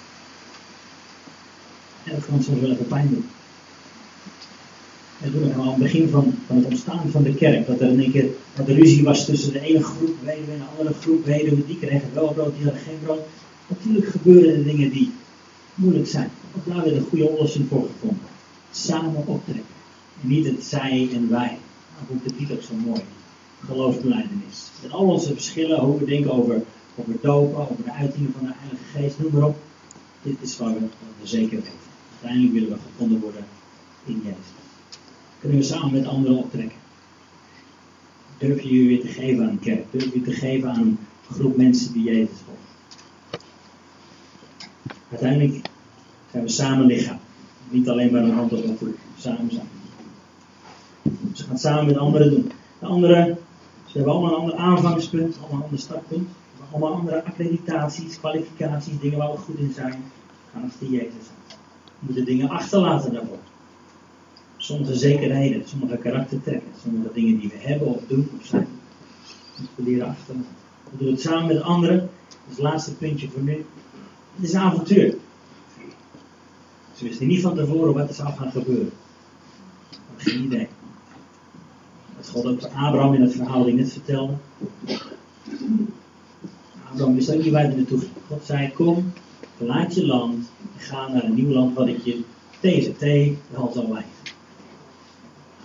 Dat 2.23 2.31
kan 2.31 2.43
soms 2.43 2.59
wel 2.59 2.71
even 2.71 2.87
pijn 2.87 3.09
doen. 3.09 3.25
En 5.21 5.31
toen 5.31 5.55
al 5.55 5.61
aan 5.61 5.67
het 5.67 5.77
begin 5.77 6.09
van, 6.09 6.33
van 6.47 6.55
het 6.55 6.65
ontstaan 6.65 7.09
van 7.09 7.23
de 7.23 7.35
kerk, 7.35 7.67
dat 7.67 7.79
er 7.79 7.89
in 7.89 7.99
één 7.99 8.11
keer 8.11 8.29
er 8.55 8.75
ruzie 8.75 9.03
was 9.03 9.25
tussen 9.25 9.53
de 9.53 9.59
ene 9.59 9.83
groep 9.83 10.15
weduwe 10.23 10.51
en 10.51 10.57
de 10.57 10.77
andere 10.77 10.95
groep 11.01 11.25
weduwe, 11.25 11.65
die 11.65 11.79
kregen 11.79 12.09
wel 12.13 12.33
brood, 12.33 12.55
die 12.55 12.63
hadden 12.63 12.81
geen 12.81 12.99
brood. 13.03 13.19
Natuurlijk 13.67 14.07
gebeuren 14.07 14.55
er 14.55 14.63
dingen 14.63 14.89
die 14.89 15.11
moeilijk 15.75 16.07
zijn. 16.07 16.29
Ook 16.55 16.73
daar 16.73 16.83
weer 16.83 16.95
een 16.95 17.05
goede 17.09 17.29
oplossing 17.29 17.67
voor 17.67 17.87
gevonden. 17.93 18.27
Samen 18.71 19.27
optrekken. 19.27 19.65
En 20.21 20.27
niet 20.27 20.45
het 20.45 20.63
zij 20.63 21.09
en 21.13 21.29
wij. 21.29 21.57
Dat 21.97 22.07
vond 22.07 22.23
de 22.23 22.35
titel 22.35 22.57
zo 22.61 22.73
mooi. 22.85 23.01
Geloofsbeleidenis. 23.65 24.71
Met 24.81 24.91
al 24.91 25.05
onze 25.05 25.33
verschillen, 25.33 25.79
hoe 25.79 25.99
we 25.99 26.05
denken 26.05 26.31
over, 26.31 26.61
over 26.95 27.13
dopen, 27.21 27.57
over 27.57 27.83
de 27.83 27.91
uitingen 27.91 28.33
van 28.37 28.47
de 28.47 28.53
Heilige 28.55 28.83
Geest, 28.93 29.19
noem 29.19 29.31
maar 29.31 29.47
op. 29.47 29.57
Dit 30.21 30.35
is 30.41 30.57
wat 30.57 30.71
wat 30.71 30.79
we 31.21 31.27
zeker 31.27 31.57
weten. 31.57 31.82
Uiteindelijk 32.23 32.53
willen 32.53 32.69
we 32.69 32.83
gevonden 32.91 33.19
worden 33.19 33.45
in 34.05 34.21
Jezus 34.23 34.53
kunnen 35.43 35.61
we 35.61 35.67
samen 35.67 35.91
met 35.91 36.05
anderen 36.05 36.37
optrekken. 36.37 36.77
Durf 38.37 38.61
je 38.61 38.73
je 38.73 38.87
weer 38.87 39.01
te 39.01 39.07
geven 39.07 39.43
aan 39.43 39.49
een 39.49 39.59
kerk? 39.59 39.85
Durf 39.91 40.13
je 40.13 40.21
te 40.21 40.31
geven 40.31 40.69
aan 40.69 40.79
een 40.79 40.97
groep 41.31 41.57
mensen 41.57 41.93
die 41.93 42.03
Jezus 42.03 42.37
volgen? 42.45 43.45
Uiteindelijk 45.09 45.65
zijn 46.31 46.43
we 46.43 46.49
samen 46.49 46.85
lichaam. 46.85 47.19
Niet 47.69 47.89
alleen 47.89 48.11
maar 48.11 48.23
een 48.23 48.33
hand 48.33 48.53
op 48.53 48.63
een 48.63 48.77
voet. 48.77 48.95
Samen 49.17 49.51
zijn. 49.51 49.67
Ze 51.33 51.43
gaan 51.43 51.57
samen 51.57 51.85
met 51.85 51.97
anderen 51.97 52.29
doen. 52.29 52.51
De 52.79 52.85
anderen, 52.85 53.37
ze 53.85 53.97
hebben 53.97 54.13
allemaal 54.13 54.33
een 54.33 54.39
ander 54.39 54.55
aanvangspunt, 54.55 55.37
allemaal 55.37 55.57
een 55.57 55.63
ander 55.63 55.79
startpunt. 55.79 56.29
Allemaal 56.71 56.93
andere 56.93 57.23
accreditaties, 57.23 58.19
kwalificaties, 58.19 58.99
dingen 58.99 59.17
waar 59.17 59.31
we 59.31 59.37
goed 59.37 59.59
in 59.59 59.73
zijn. 59.73 60.03
Gaan 60.53 60.63
achter 60.63 60.87
Jezus 60.87 61.27
aan. 61.29 61.62
Moeten 62.05 62.25
dingen 62.25 62.49
achterlaten 62.49 63.13
daarvoor 63.13 63.39
sommige 64.63 64.95
zekerheden, 64.95 65.67
sommige 65.67 65.97
karaktertrekken, 65.97 66.71
sommige 66.81 67.09
dingen 67.13 67.39
die 67.39 67.49
we 67.49 67.57
hebben 67.57 67.87
of 67.87 68.01
doen 68.07 68.29
of 68.39 68.45
zijn. 68.45 68.67
We 69.75 69.83
leren 69.83 70.07
achter. 70.07 70.35
We 70.91 70.97
doen 70.97 71.11
het 71.11 71.21
samen 71.21 71.47
met 71.47 71.61
anderen. 71.61 71.97
Dat 71.97 72.09
is 72.49 72.55
het 72.55 72.63
laatste 72.63 72.95
puntje 72.95 73.29
voor 73.29 73.41
nu. 73.41 73.65
Het 74.35 74.45
is 74.45 74.53
een 74.53 74.59
avontuur. 74.59 75.15
Ze 76.95 77.03
wisten 77.03 77.27
niet 77.27 77.41
van 77.41 77.55
tevoren 77.55 77.93
wat 77.93 78.09
er 78.09 78.15
zou 78.15 78.33
gaan 78.33 78.51
gebeuren. 78.51 78.91
Geen 80.17 80.43
idee. 80.43 80.67
Dat 82.17 82.29
God 82.29 82.45
ook 82.45 82.63
Abraham 82.63 83.13
in 83.13 83.21
het 83.21 83.35
verhaal 83.35 83.67
ik 83.67 83.73
net 83.73 83.91
vertelde. 83.91 84.33
Abraham 86.91 87.15
wist 87.15 87.33
ook 87.33 87.43
niet 87.43 87.51
waar 87.51 87.63
hij 87.63 87.75
naartoe 87.75 87.99
ging. 87.99 88.11
God 88.27 88.45
zei: 88.45 88.71
Kom, 88.73 89.13
verlaat 89.57 89.95
je 89.95 90.05
land. 90.05 90.51
Ga 90.83 91.07
naar 91.07 91.23
een 91.23 91.35
nieuw 91.35 91.49
land 91.49 91.75
wat 91.75 91.87
ik 91.87 92.03
je 92.03 92.21
TZT 92.59 93.01
wel 93.51 93.71
zal 93.73 93.93
wijzen 93.93 94.23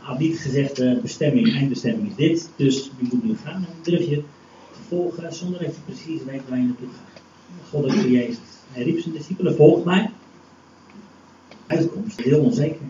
had 0.08 0.18
niet 0.18 0.38
gezegd, 0.38 0.76
de 0.76 0.94
uh, 0.94 1.00
bestemming, 1.00 1.54
eindbestemming 1.54 2.08
is 2.08 2.16
dit, 2.16 2.50
dus 2.56 2.90
je 2.98 3.06
moet 3.10 3.24
nu 3.24 3.36
gaan. 3.44 3.54
En 3.54 3.82
durf 3.82 4.08
je 4.08 4.16
te 4.72 4.78
volgen 4.88 5.34
zonder 5.34 5.60
dat 5.60 5.74
je 5.74 5.80
precies 5.84 6.24
weet 6.24 6.40
waar 6.48 6.58
je 6.58 6.64
naartoe 6.64 6.88
gaat. 6.88 7.22
God 7.70 7.86
is 7.86 8.02
Jezus. 8.02 8.38
Hij 8.72 8.82
riep 8.82 9.00
zijn 9.00 9.14
discipelen, 9.14 9.56
volg 9.56 9.84
mij. 9.84 10.10
Uitkomst, 11.66 12.20
heel 12.20 12.40
onzeker. 12.40 12.86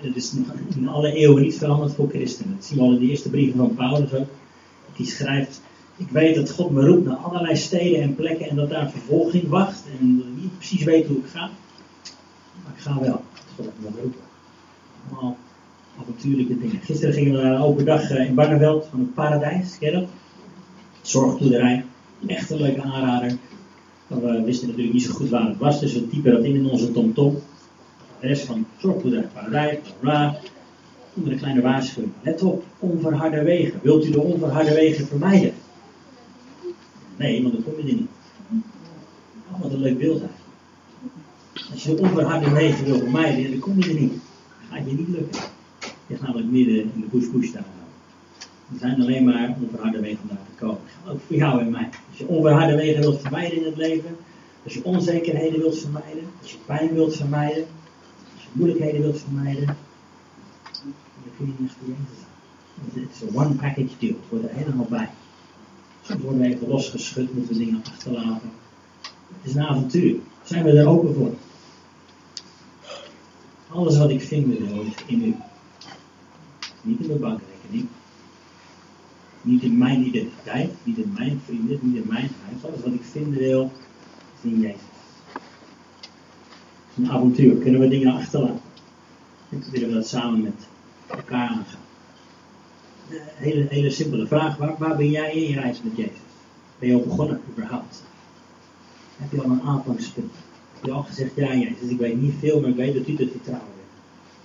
En 0.00 0.06
dat 0.06 0.16
is 0.16 0.34
in 0.76 0.88
alle 0.88 1.12
eeuwen 1.12 1.42
niet 1.42 1.58
veranderd 1.58 1.94
voor 1.94 2.08
christenen. 2.08 2.54
Dat 2.54 2.64
zien 2.64 2.78
we 2.78 2.84
al 2.84 2.92
in 2.92 2.98
de 2.98 3.06
eerste 3.06 3.30
brieven 3.30 3.58
van 3.58 3.74
Paulus 3.74 4.14
ook. 4.14 4.28
Die 4.96 5.06
schrijft, 5.06 5.60
ik 6.00 6.10
weet 6.10 6.34
dat 6.34 6.50
God 6.50 6.70
me 6.70 6.86
roept 6.86 7.06
naar 7.06 7.16
allerlei 7.16 7.56
steden 7.56 8.02
en 8.02 8.14
plekken 8.14 8.48
en 8.48 8.56
dat 8.56 8.70
daar 8.70 8.90
vervolging 8.90 9.48
wacht. 9.48 9.84
En 10.00 10.18
ik 10.18 10.42
niet 10.42 10.56
precies 10.56 10.84
weet 10.84 11.06
hoe 11.06 11.16
ik 11.16 11.26
ga. 11.26 11.50
Maar 12.64 12.72
ik 12.76 12.82
ga 12.82 13.00
wel. 13.00 13.22
Dat 13.56 13.66
God 13.66 13.66
me 13.80 14.00
roepen. 14.00 14.20
Allemaal 15.10 15.36
avontuurlijke 16.00 16.58
dingen. 16.58 16.80
Gisteren 16.80 17.14
gingen 17.14 17.32
we 17.32 17.42
naar 17.42 17.54
een 17.54 17.62
open 17.62 17.84
dag 17.84 18.10
eh, 18.10 18.26
in 18.26 18.34
Barneveld 18.34 18.86
van 18.90 18.98
het 18.98 19.14
Paradijs, 19.14 19.78
ken? 19.78 20.08
Zorgtoederij. 21.02 21.84
Echt 22.26 22.50
een 22.50 22.60
leuke 22.60 22.82
aanrader. 22.82 23.36
Maar 24.06 24.20
we 24.20 24.42
wisten 24.42 24.68
natuurlijk 24.68 24.94
niet 24.94 25.04
zo 25.04 25.12
goed 25.12 25.28
waar 25.28 25.48
het 25.48 25.58
was, 25.58 25.80
dus 25.80 25.92
we 25.92 26.08
typen 26.08 26.32
dat 26.32 26.44
in 26.44 26.54
in 26.54 26.70
onze 26.70 26.92
TomTom. 26.92 27.38
De 28.20 28.26
rest 28.26 28.44
van 28.44 28.66
zorgboerderij 28.78 29.28
paradijs, 29.34 29.78
bla 30.00 30.38
Onder 31.14 31.32
een 31.32 31.38
kleine 31.38 31.60
waarschuwing. 31.60 32.12
Let 32.22 32.42
op, 32.42 32.64
onverharde 32.78 33.42
wegen. 33.42 33.80
Wilt 33.82 34.04
u 34.04 34.10
de 34.10 34.20
onverharde 34.20 34.74
wegen 34.74 35.06
vermijden? 35.06 35.52
Nee, 37.20 37.42
want 37.42 37.54
dan 37.54 37.62
kom 37.62 37.74
je 37.76 37.92
er 37.92 37.98
niet. 37.98 38.10
Oh, 39.52 39.60
wat 39.60 39.72
een 39.72 39.80
leuk 39.80 39.98
beeld 39.98 40.20
eigenlijk. 40.20 41.72
Als 41.72 41.82
je 41.82 41.94
de 41.94 42.02
onverharde 42.02 42.50
wegen 42.50 42.84
wil 42.84 42.98
vermijden, 42.98 43.50
dan 43.50 43.60
kom 43.60 43.82
je 43.82 43.88
er 43.88 44.00
niet. 44.00 44.12
Dat 44.12 44.20
gaat 44.70 44.88
je 44.88 44.96
niet 44.96 45.08
lukken. 45.08 45.40
Je 46.06 46.16
gaat 46.16 46.22
namelijk 46.22 46.50
midden 46.50 46.74
in 46.76 46.92
de 47.00 47.06
bush-bush 47.10 47.48
staan. 47.48 47.64
Er 48.72 48.78
zijn 48.78 49.00
alleen 49.00 49.24
maar 49.24 49.56
onverharde 49.60 50.00
wegen 50.00 50.18
om 50.22 50.28
daar 50.28 50.46
te 50.54 50.64
komen. 50.64 50.80
Ook 51.08 51.20
voor 51.26 51.36
jou 51.36 51.60
en 51.60 51.70
mij. 51.70 51.88
Als 52.08 52.18
je 52.18 52.26
onverharde 52.26 52.76
wegen 52.76 53.00
wilt 53.00 53.20
vermijden 53.20 53.58
in 53.58 53.64
het 53.64 53.76
leven, 53.76 54.16
als 54.64 54.74
je 54.74 54.84
onzekerheden 54.84 55.60
wilt 55.60 55.78
vermijden, 55.78 56.24
als 56.40 56.50
je 56.52 56.58
pijn 56.66 56.94
wilt 56.94 57.16
vermijden, 57.16 57.64
als 58.34 58.42
je 58.42 58.48
moeilijkheden 58.52 59.00
wilt 59.00 59.20
vermijden, 59.20 59.66
dan 59.66 60.92
kun 61.36 61.46
je 61.46 61.52
niet 61.56 61.70
voor 61.70 61.86
zijn. 61.86 63.04
Het 63.04 63.14
is 63.14 63.28
een 63.28 63.36
one 63.36 63.54
package 63.54 63.96
deal. 63.98 64.14
Het 64.20 64.28
wordt 64.28 64.44
er 64.44 64.54
helemaal 64.54 64.86
bij. 64.90 65.08
Worden 66.18 66.42
even 66.42 66.68
losgeschud, 66.68 67.34
moeten 67.34 67.58
dingen 67.58 67.82
achterlaten. 67.84 68.50
Het 69.00 69.50
is 69.50 69.54
een 69.54 69.66
avontuur. 69.66 70.16
Zijn 70.44 70.64
we 70.64 70.70
er 70.70 70.86
open 70.86 71.14
voor? 71.14 71.34
Alles 73.68 73.98
wat 73.98 74.10
ik 74.10 74.22
vind 74.22 74.46
wil, 74.46 74.84
in 75.06 75.24
u. 75.24 75.34
Niet 76.82 77.00
in 77.00 77.06
mijn 77.06 77.20
bankrekening. 77.20 77.86
Niet 79.42 79.62
in 79.62 79.78
mijn 79.78 80.06
identiteit, 80.06 80.70
niet 80.82 80.98
in 80.98 81.12
mijn 81.16 81.40
vrienden, 81.44 81.78
niet 81.82 81.96
in 81.96 82.08
mijn 82.08 82.30
huis. 82.44 82.64
Alles 82.64 82.80
wat 82.84 82.92
ik 82.92 83.02
vinden 83.02 83.38
wil, 83.38 83.72
is 84.42 84.50
in 84.50 84.60
Jezus. 84.60 84.80
Het 85.32 86.96
is 86.96 87.04
een 87.04 87.10
avontuur. 87.10 87.56
Kunnen 87.56 87.80
we 87.80 87.88
dingen 87.88 88.14
achterlaten? 88.14 88.60
Ik 89.48 89.64
willen 89.64 89.88
we 89.88 89.94
dat 89.94 90.08
samen 90.08 90.42
met 90.42 90.66
elkaar 91.06 91.48
aangaan. 91.48 91.88
Hele, 93.18 93.66
hele 93.68 93.90
simpele 93.90 94.26
vraag. 94.26 94.56
Waar, 94.56 94.74
waar 94.78 94.96
ben 94.96 95.10
jij 95.10 95.32
in 95.34 95.48
je 95.48 95.60
reis 95.60 95.82
met 95.82 95.96
Jezus? 95.96 96.18
Ben 96.78 96.88
je 96.88 96.94
al 96.94 97.00
begonnen 97.00 97.40
überhaupt? 97.50 98.02
Heb 99.16 99.32
je 99.32 99.42
al 99.42 99.50
een 99.50 99.62
aanvangspunt? 99.62 100.32
Heb 100.74 100.84
je 100.84 100.90
al 100.90 101.02
gezegd, 101.02 101.36
ja 101.36 101.54
Jezus, 101.54 101.88
ik 101.88 101.98
weet 101.98 102.20
niet 102.20 102.34
veel, 102.38 102.60
maar 102.60 102.70
ik 102.70 102.76
weet 102.76 102.94
dat 102.94 103.08
u 103.08 103.16
dat 103.16 103.30
vertrouwen 103.30 103.68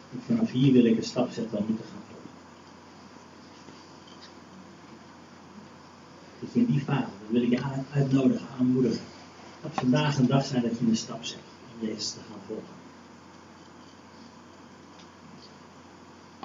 bent. 0.10 0.23
Vanaf 0.25 0.51
hier 0.51 0.73
wil 0.73 0.86
ik 0.86 0.97
een 0.97 1.04
stap 1.04 1.32
zetten 1.32 1.58
om 1.58 1.65
te 1.65 1.84
gaan 1.91 2.01
volgen. 2.10 2.30
Dat 6.39 6.49
je 6.54 6.60
in 6.60 6.65
die 6.65 6.80
fase, 6.80 7.01
dat 7.01 7.30
wil 7.30 7.41
ik 7.41 7.49
je 7.49 7.62
uitnodigen, 7.91 8.47
aanmoedigen. 8.60 9.06
Dat 9.62 9.71
vandaag 9.73 10.17
een 10.17 10.28
dag 10.28 10.45
zijn 10.45 10.62
dat 10.62 10.80
je 10.80 10.86
een 10.86 10.95
stap 10.95 11.23
zet 11.23 11.39
om 11.80 11.88
Jezus 11.88 12.12
te 12.12 12.19
gaan 12.30 12.39
volgen. 12.47 12.73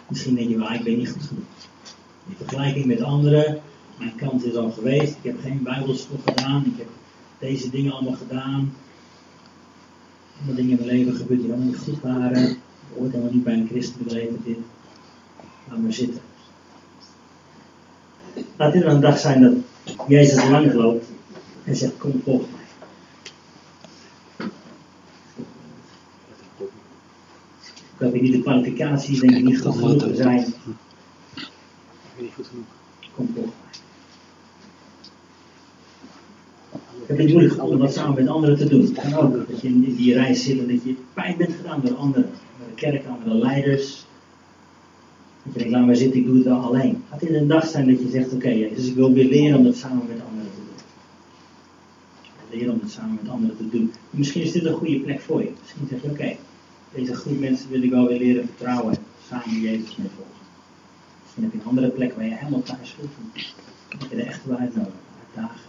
Misschien 0.09 0.35
denk 0.35 0.49
je 0.49 0.59
wel, 0.59 0.73
ik 0.73 0.85
ben 0.85 0.97
niet 0.97 1.11
goed 1.11 1.23
genoeg. 1.23 1.45
In 2.31 2.37
vergelijking 2.37 2.87
met 2.87 3.03
anderen, 3.03 3.61
mijn 3.99 4.15
kans 4.17 4.43
is 4.43 4.55
al 4.55 4.71
geweest. 4.71 5.17
Ik 5.23 5.23
heb 5.23 5.41
geen 5.43 5.63
bijbelschool 5.63 6.19
gedaan. 6.25 6.65
Ik 6.67 6.79
heb 6.79 6.89
deze 7.39 7.71
dingen 7.71 7.93
allemaal 7.93 8.17
gedaan. 8.29 8.73
Allemaal 10.37 10.55
dingen 10.55 10.79
in 10.79 10.87
mijn 10.87 10.97
leven 10.97 11.15
gebeurd 11.15 11.41
die 11.41 11.51
allemaal 11.51 11.67
niet 11.67 11.79
goed 11.79 12.01
waren. 12.01 12.51
Ik 12.51 12.59
hoort 12.97 13.13
helemaal 13.13 13.33
niet 13.33 13.45
bij 13.45 13.55
een 13.55 13.69
christen 13.71 14.03
bedreven 14.03 14.41
dit. 14.45 14.57
Laat 15.69 15.79
maar 15.79 15.93
zitten. 15.93 16.21
Laat 18.57 18.73
dit 18.73 18.85
een 18.85 19.01
dag 19.01 19.19
zijn 19.19 19.43
dat 19.43 19.53
Jezus 20.09 20.49
langs 20.49 20.75
loopt 20.75 21.07
en 21.65 21.77
zegt, 21.77 21.97
kom 21.99 22.21
volg 22.25 22.43
mij. 22.51 24.49
Dat 27.99 28.15
ik 28.15 28.23
niet 28.23 28.33
de 28.33 28.41
kwalificaties 28.41 29.21
denk 29.21 29.37
ik 29.37 29.45
niet 29.45 29.61
goed 29.61 29.75
genoeg 29.75 30.17
zijn. 30.17 30.55
Het 37.07 37.29
moeilijk 37.29 37.63
om 37.63 37.79
dat 37.79 37.93
samen 37.93 38.15
met 38.15 38.29
anderen 38.29 38.57
te 38.57 38.69
doen. 38.69 38.81
Het 38.81 39.17
ook 39.17 39.49
dat 39.49 39.61
je 39.61 39.69
in 39.69 39.95
die 39.95 40.15
reis 40.15 40.45
zit 40.45 40.59
en 40.59 40.69
dat 40.69 40.85
je 40.85 40.95
pijn 41.15 41.37
bent 41.37 41.55
gedaan 41.55 41.81
door 41.85 41.95
anderen. 41.95 42.31
Door 42.59 42.69
de 42.69 42.75
kerk, 42.75 43.07
andere 43.07 43.35
leiders. 43.35 44.05
Dat 45.43 45.53
je 45.53 45.59
denkt, 45.59 45.73
laat 45.75 45.87
maar 45.87 45.97
zitten, 45.97 46.21
ik 46.21 46.27
doe 46.27 46.35
het 46.35 46.45
wel 46.45 46.61
alleen. 46.61 47.03
Laat 47.11 47.21
dit 47.21 47.35
een 47.35 47.49
dag 47.49 47.67
zijn 47.67 47.87
dat 47.87 48.01
je 48.01 48.11
zegt, 48.11 48.27
oké, 48.27 48.35
okay, 48.35 48.73
dus 48.75 48.87
ik 48.87 48.95
wil 48.95 49.13
weer 49.13 49.29
leren 49.29 49.59
om 49.59 49.65
dat 49.65 49.77
samen 49.77 50.07
met 50.09 50.21
anderen 50.31 50.51
te 50.51 50.61
doen. 50.67 50.85
Leren 52.59 52.73
om 52.73 52.81
het 52.81 52.91
samen 52.91 53.19
met 53.23 53.33
anderen 53.33 53.57
te 53.57 53.69
doen. 53.69 53.93
Misschien 54.11 54.43
is 54.43 54.53
dit 54.53 54.65
een 54.65 54.75
goede 54.75 55.01
plek 55.01 55.21
voor 55.21 55.43
je. 55.43 55.51
Misschien 55.61 55.87
zeg 55.91 56.03
je, 56.03 56.11
oké, 56.11 56.37
deze 56.95 57.15
groep 57.15 57.39
mensen 57.39 57.71
wil 57.71 57.83
ik 57.83 57.91
wel 57.91 58.07
weer 58.07 58.19
leren 58.19 58.47
vertrouwen. 58.47 58.97
Samen 59.29 59.61
Jezus 59.61 59.97
mee 59.97 60.09
volgen. 60.17 60.40
Misschien 61.41 61.61
heb 61.61 61.75
je 61.75 61.79
een 61.79 61.83
andere 61.83 61.97
plek 61.97 62.17
waar 62.17 62.25
je 62.25 62.35
helemaal 62.35 62.63
thuis 62.63 62.91
voelt. 62.91 63.11
Dat 63.99 64.11
je 64.11 64.17
er 64.17 64.27
echt 64.27 64.45
wel 64.45 64.57
uitnodigen, 64.57 64.99
uitdagen 65.27 65.61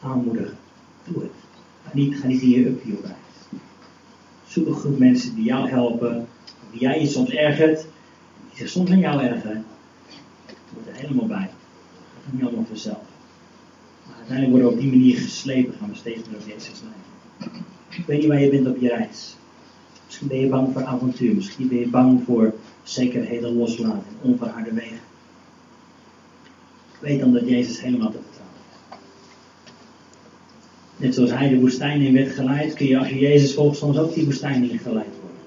aanmoedigen. 0.00 0.56
Doe 1.04 1.22
het. 1.22 1.32
Ga 1.84 1.90
niet, 1.92 2.16
ga 2.16 2.26
niet 2.26 2.42
in 2.42 2.48
je 2.48 2.68
op 2.68 3.04
reis. 3.04 3.60
Zoek 4.46 4.66
een 4.66 4.74
groep 4.74 4.98
mensen 4.98 5.34
die 5.34 5.44
jou 5.44 5.68
helpen, 5.68 6.26
die 6.70 6.80
jij 6.80 7.00
je 7.00 7.06
soms 7.06 7.30
ergert, 7.30 7.86
die 8.48 8.58
zich 8.58 8.68
soms 8.68 8.90
aan 8.90 8.98
jou 8.98 9.22
ergeren. 9.22 9.64
Word 10.72 10.86
er 10.86 10.94
helemaal 10.94 11.26
bij. 11.26 11.50
Dat 11.50 12.24
gaat 12.24 12.32
niet 12.32 12.42
allemaal 12.42 12.64
vanzelf. 12.66 13.02
Maar 14.06 14.16
uiteindelijk 14.16 14.50
worden 14.50 14.68
we 14.68 14.74
op 14.74 14.80
die 14.80 14.98
manier 14.98 15.16
geslepen, 15.16 15.74
gaan 15.78 15.88
we 15.88 15.96
steeds 15.96 16.28
meer 16.28 16.38
op 16.38 16.46
Jezus 16.46 16.82
lijken. 16.82 17.64
Ik 17.90 18.06
weet 18.06 18.18
niet 18.18 18.28
waar 18.28 18.40
je 18.40 18.50
bent 18.50 18.66
op 18.66 18.80
je 18.80 18.88
reis. 18.88 19.36
Misschien 20.04 20.28
ben 20.28 20.38
je 20.38 20.48
bang 20.48 20.72
voor 20.72 20.84
avontuur, 20.84 21.34
misschien 21.34 21.68
ben 21.68 21.78
je 21.78 21.88
bang 21.88 22.22
voor 22.24 22.54
zekerheden 22.84 23.56
loslaten 23.56 24.02
en 24.22 24.30
onverharde 24.30 24.72
wegen. 24.72 25.00
Weet 27.00 27.20
dan 27.20 27.32
dat 27.32 27.48
Jezus 27.48 27.80
helemaal 27.80 28.10
te 28.10 28.18
Net 30.96 31.14
zoals 31.14 31.30
hij 31.30 31.48
de 31.48 31.60
woestijn 31.60 32.00
in 32.00 32.14
werd 32.14 32.32
geleid, 32.32 32.74
kun 32.74 32.86
je 32.86 32.98
als 32.98 33.08
je 33.08 33.18
Jezus 33.18 33.54
volgt 33.54 33.76
soms 33.76 33.98
ook 33.98 34.14
die 34.14 34.24
woestijn 34.24 34.70
in 34.70 34.78
geleid 34.78 35.14
worden. 35.20 35.38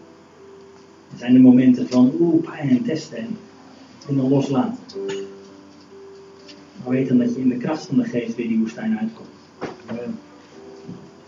Er 1.11 1.17
zijn 1.17 1.33
de 1.33 1.39
momenten 1.39 1.87
van 1.87 2.13
oeh, 2.19 2.43
pijn 2.43 2.69
en 2.69 2.83
testen 2.83 3.17
en 3.17 3.37
dingen 4.07 4.29
loslaten. 4.29 4.77
Maar 6.83 6.95
weet 6.95 7.07
dan 7.07 7.17
dat 7.17 7.35
je 7.35 7.41
in 7.41 7.49
de 7.49 7.57
kracht 7.57 7.85
van 7.85 7.97
de 7.97 8.03
geest 8.03 8.35
weer 8.35 8.47
die 8.47 8.59
woestijn 8.59 8.99
uitkomt. 8.99 9.29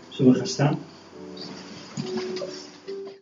Zullen 0.08 0.32
we 0.32 0.38
gaan 0.38 0.46
staan? 0.46 0.78